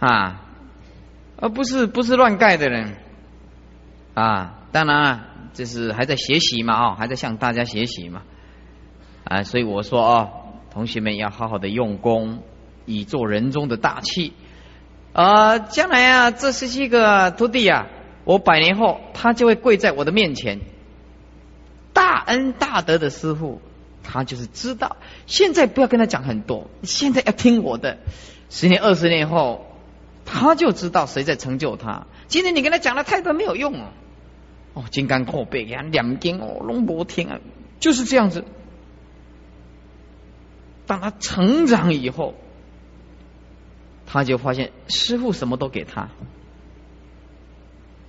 [0.00, 0.42] 啊，
[1.36, 2.96] 而不是不是乱盖的人，
[4.14, 4.57] 啊。
[4.70, 8.22] 当然啊，这是还在学习嘛，哦，还在向大家学习嘛，
[9.24, 10.30] 啊，所以我说哦，
[10.70, 12.42] 同学们要好好的用功，
[12.84, 14.32] 以做人中的大器。
[15.14, 17.86] 啊，将来啊，这十七个徒弟啊，
[18.24, 20.60] 我百年后他就会跪在我的面前，
[21.92, 23.60] 大恩大德的师傅，
[24.04, 24.98] 他就是知道。
[25.26, 27.98] 现在不要跟他讲很多，现在要听我的。
[28.50, 29.66] 十年、二十年后，
[30.24, 32.06] 他就知道谁在成就他。
[32.28, 33.90] 今天你跟他讲了太多没有用啊。
[34.78, 37.40] 哦，金刚后背呀，两根哦，龙波天啊，
[37.80, 38.44] 就是这样子。
[40.86, 42.36] 当他成长以后，
[44.06, 46.10] 他就发现师傅什么都给他，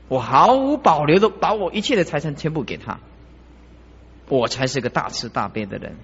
[0.09, 2.99] 我毫无保留的把我一切的财产全部给他，
[4.27, 5.95] 我才是个大慈大悲的人。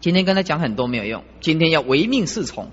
[0.00, 2.70] 今天跟他讲很多没有用，今天要唯命是从。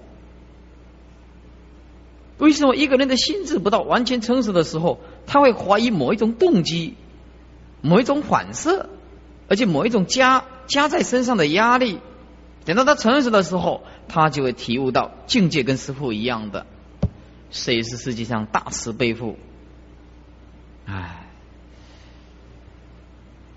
[2.38, 6.96] 为什么一个人的心智不到完全成熟的时候，他会怀疑某一种动机、
[7.82, 8.90] 某一种反射，
[9.48, 12.00] 而且某一种加加在身上的压力？
[12.66, 16.66] 等到他成熟的时候，他就会体悟到境界跟师父一样的，
[17.52, 19.38] 谁是世界上大慈悲父？
[20.86, 21.28] 唉，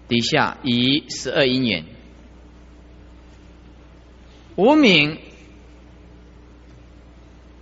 [0.08, 1.84] 底下以十二因缘，
[4.56, 5.18] 无名。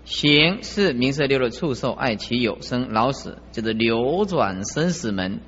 [0.06, 5.40] 行是名色六的畜兽爱其有生老死，叫做流转生死门，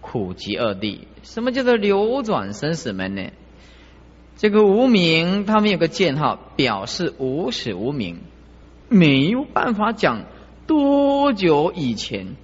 [0.00, 1.00] 苦集二谛。
[1.22, 3.30] 什么叫做流转生死门呢？
[4.38, 8.20] 这个无名，他们有个箭号，表示无始无明，
[8.88, 10.24] 没有办法讲
[10.66, 12.36] 多久以前。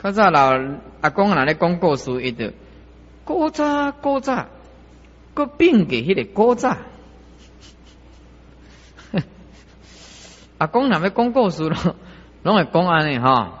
[0.00, 0.52] 可是老
[1.00, 2.54] 阿公拿来讲故事，一直
[3.24, 4.46] 古早古早，
[5.34, 6.76] 个病给迄个古早。
[10.58, 11.96] 阿公哪位讲故事了？
[12.42, 13.60] 拢会讲安尼哈。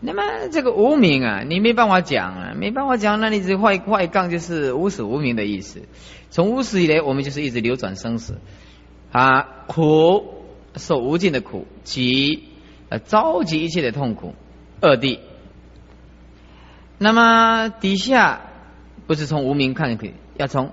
[0.00, 5.82] 那么这个无名啊，你没办法讲啊，没办法讲，那你这坏坏杠就是无始无名的意思。
[6.30, 8.38] 从无始以来，我们就是一直流转生死
[9.10, 10.44] 啊，苦
[10.76, 12.44] 受无尽的苦，及
[12.90, 14.34] 呃召集一切的痛苦。
[14.80, 15.18] 二谛。
[16.98, 18.42] 那么底下
[19.08, 20.70] 不是从无名看可以，要从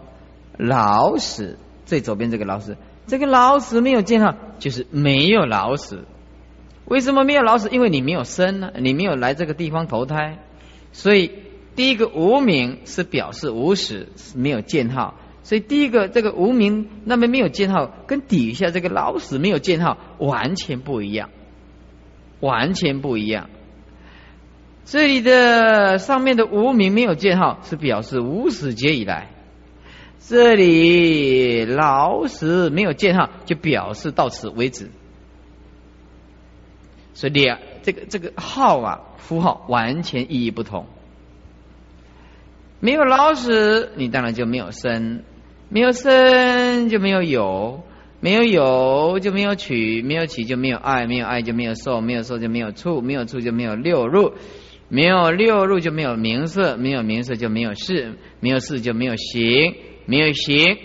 [0.58, 2.78] 老死最左边这个老死。
[3.08, 6.06] 这个老死没有见到，就是没有老死。
[6.86, 7.70] 为什么没有老死？
[7.70, 10.40] 因为你没有生呢，你没有来这个地方投胎。
[10.92, 11.32] 所以
[11.76, 15.16] 第一个无名是表示无始，没有见号。
[15.44, 21.30] 所以第一个这个无名那么没有见号，跟底下这个老死没有见号完全不一样，
[22.40, 23.50] 完全不一样。
[24.86, 29.30] 这里的上面的无名没有见号，是表示无始劫以来。
[30.28, 34.90] 这里老死没有见号，就表示到此为止。
[37.14, 40.88] 所以两这个这个号啊符号完全意义不同。
[42.80, 45.20] 没有老死，你当然就没有生；
[45.70, 47.82] 没有生就没有有；
[48.20, 54.34] 没有有就没有取；没有取就没有爱；没有爱就没有受；没有受就没有处；没有处就没有六入；
[54.90, 59.76] 没有六入就没有名色；没有名色就没有事；没有事就没有行。
[60.06, 60.78] 没有行，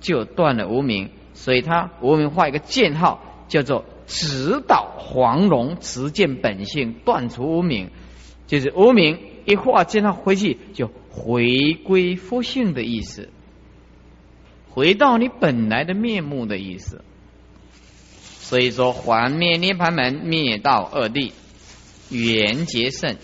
[0.00, 7.90] 就断了无名，所以他无名画一个箭号，叫做直导黄龙，直见本性，断除无名，
[8.46, 13.30] 就是无名一画箭号回去，就回归佛性的意思，
[14.68, 17.02] 回到你本来的面目的意思。
[18.40, 21.32] 所以说，还灭涅盘门，灭道二谛，
[22.10, 23.16] 缘结圣，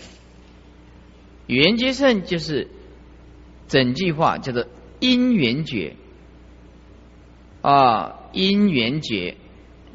[1.45, 2.69] 缘结圣就是
[3.67, 4.65] 整句话叫做。
[4.99, 5.95] 因缘觉
[7.61, 9.35] 啊，因缘觉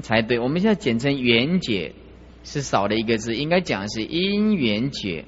[0.01, 0.39] 才对。
[0.39, 1.95] 我们现在简称缘觉，
[2.43, 5.25] 是少了一个字，应该讲是因缘觉。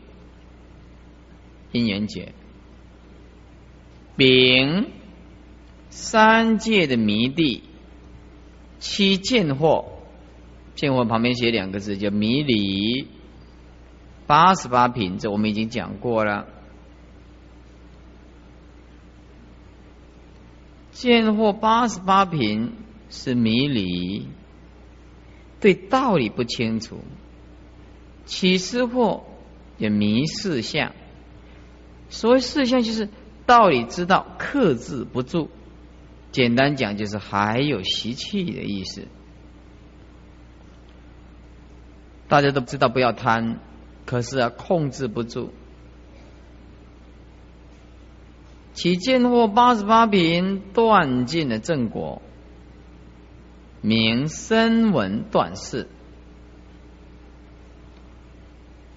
[1.72, 2.32] 因缘觉，
[4.16, 4.86] 丙
[5.90, 7.62] 三界的迷地，
[8.78, 9.84] 七见惑，
[10.74, 13.08] 见惑旁边写两个字，叫迷离。
[14.26, 16.46] 八十八品，这我们已经讲过了。
[20.96, 22.72] 见惑八十八品
[23.10, 24.26] 是迷离，
[25.60, 26.96] 对道理不清楚；
[28.24, 29.24] 起思惑
[29.76, 30.94] 也迷事相。
[32.08, 33.10] 所谓事相，就是
[33.44, 35.50] 道理知道，克制不住。
[36.32, 39.06] 简单讲，就是还有习气的意思。
[42.26, 43.58] 大家都知道不要贪，
[44.06, 45.52] 可是啊，控制不住。
[48.76, 52.20] 其见惑八十八品断尽了正果，
[53.80, 55.88] 名声闻断事。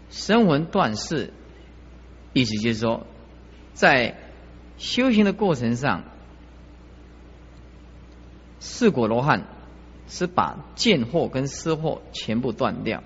[0.09, 1.31] 声闻断事，
[2.33, 3.07] 意思就是说，
[3.71, 4.17] 在
[4.77, 6.03] 修行的过程上。
[8.59, 9.47] 四果罗汉
[10.09, 13.01] 是把见惑跟思惑全部断掉，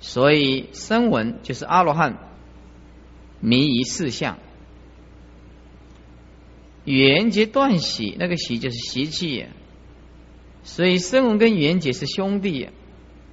[0.00, 2.18] 所以声闻就是阿罗汉
[3.38, 4.38] 迷于四相，
[6.84, 9.46] 缘结断喜，那个喜就是习气，
[10.62, 12.68] 所以声闻跟缘结是兄弟，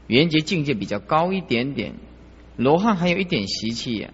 [0.07, 1.95] 缘结境界比较高一点点，
[2.57, 4.07] 罗汉还有一点习气，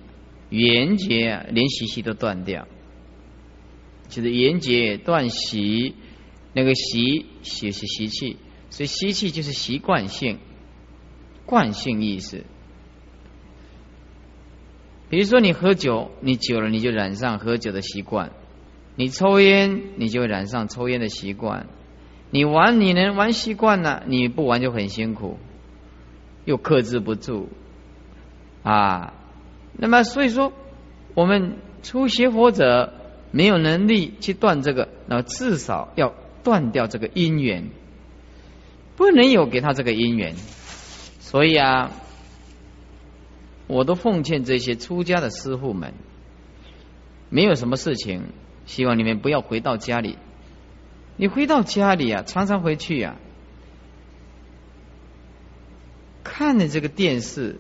[0.49, 2.67] 缘结连习气都断掉，
[4.09, 5.95] 就是缘结断习。
[6.53, 8.38] 那个习习是习气，
[8.71, 10.39] 所以习气就是习惯性、
[11.45, 12.45] 惯性意识。
[15.07, 18.31] 比如说你喝酒，你久了你就染上喝酒的习惯；
[18.97, 21.67] 你抽烟，你就染上抽烟的习惯；
[22.29, 25.37] 你玩，你能玩习惯了，你不玩就很辛苦，
[26.43, 27.47] 又克制不住
[28.63, 29.13] 啊。
[29.71, 30.51] 那么所以说，
[31.13, 32.93] 我们初学佛者
[33.31, 36.13] 没有能力去断这个，那至少要。
[36.43, 37.71] 断掉这个因缘，
[38.95, 40.33] 不能有给他这个因缘，
[41.19, 41.91] 所以啊，
[43.67, 45.93] 我都奉劝这些出家的师傅们，
[47.27, 48.23] 没有什么事情，
[48.68, 50.20] 希望你们不要回到家里。
[51.15, 53.15] 你回到家里啊，常常回去啊，
[56.24, 57.59] 看着这个电视，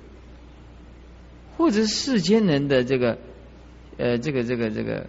[1.57, 3.17] 或者世间人的这个，
[3.97, 5.07] 呃，这个这个这个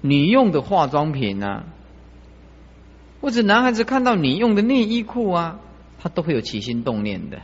[0.00, 1.64] 女用的化妆品啊。
[3.20, 5.58] 或者男孩子看到你用的内衣裤啊，
[5.98, 7.40] 他都会有起心动念的。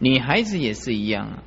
[0.00, 1.42] 女孩子也是一样啊。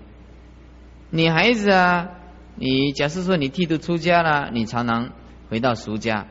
[1.09, 2.11] 女孩子啊，
[2.55, 5.11] 你假设说你剃度出家了，你常常
[5.49, 6.27] 回到俗家，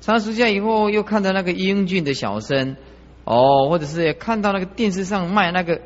[0.00, 2.76] 常俗家以后又看到那个英俊的小生，
[3.24, 5.80] 哦，或者是看到那个电视上卖那个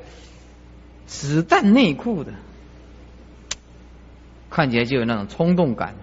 [1.06, 2.32] 子弹内裤的，
[4.50, 5.96] 看起来就有那种冲动感，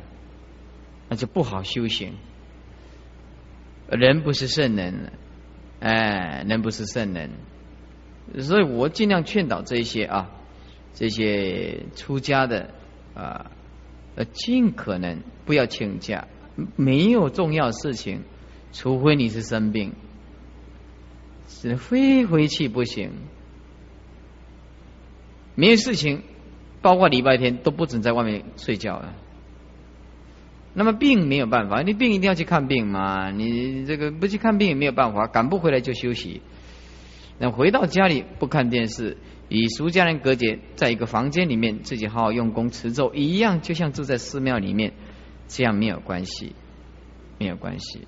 [1.10, 2.14] 那就不好修行。
[3.90, 5.12] 人不是圣人，
[5.82, 7.32] 哎，人不是圣人，
[8.40, 10.30] 所以我尽量劝导这些啊，
[10.94, 12.70] 这些出家的
[13.14, 13.51] 啊，
[14.16, 16.28] 呃，尽可能不要请假，
[16.76, 18.24] 没有重要事情，
[18.74, 19.94] 除非你是生病，
[21.48, 23.12] 是非回去不行，
[25.56, 26.24] 没有事情，
[26.82, 29.14] 包括礼拜天都不准在外面睡觉了。
[30.74, 33.30] 那么病没有办法，你病一定要去看病嘛？
[33.30, 36.42] 你这个不去看病也没有办法，赶不回来就休息。
[37.38, 39.18] 那回到家里不看电视，
[39.52, 44.94] 与俗家人隔绝，在一个房间里面自己好好用功持咒，一样就像住在寺庙里面，
[45.50, 46.56] 这样没有关系，
[47.38, 48.08] 没有关系。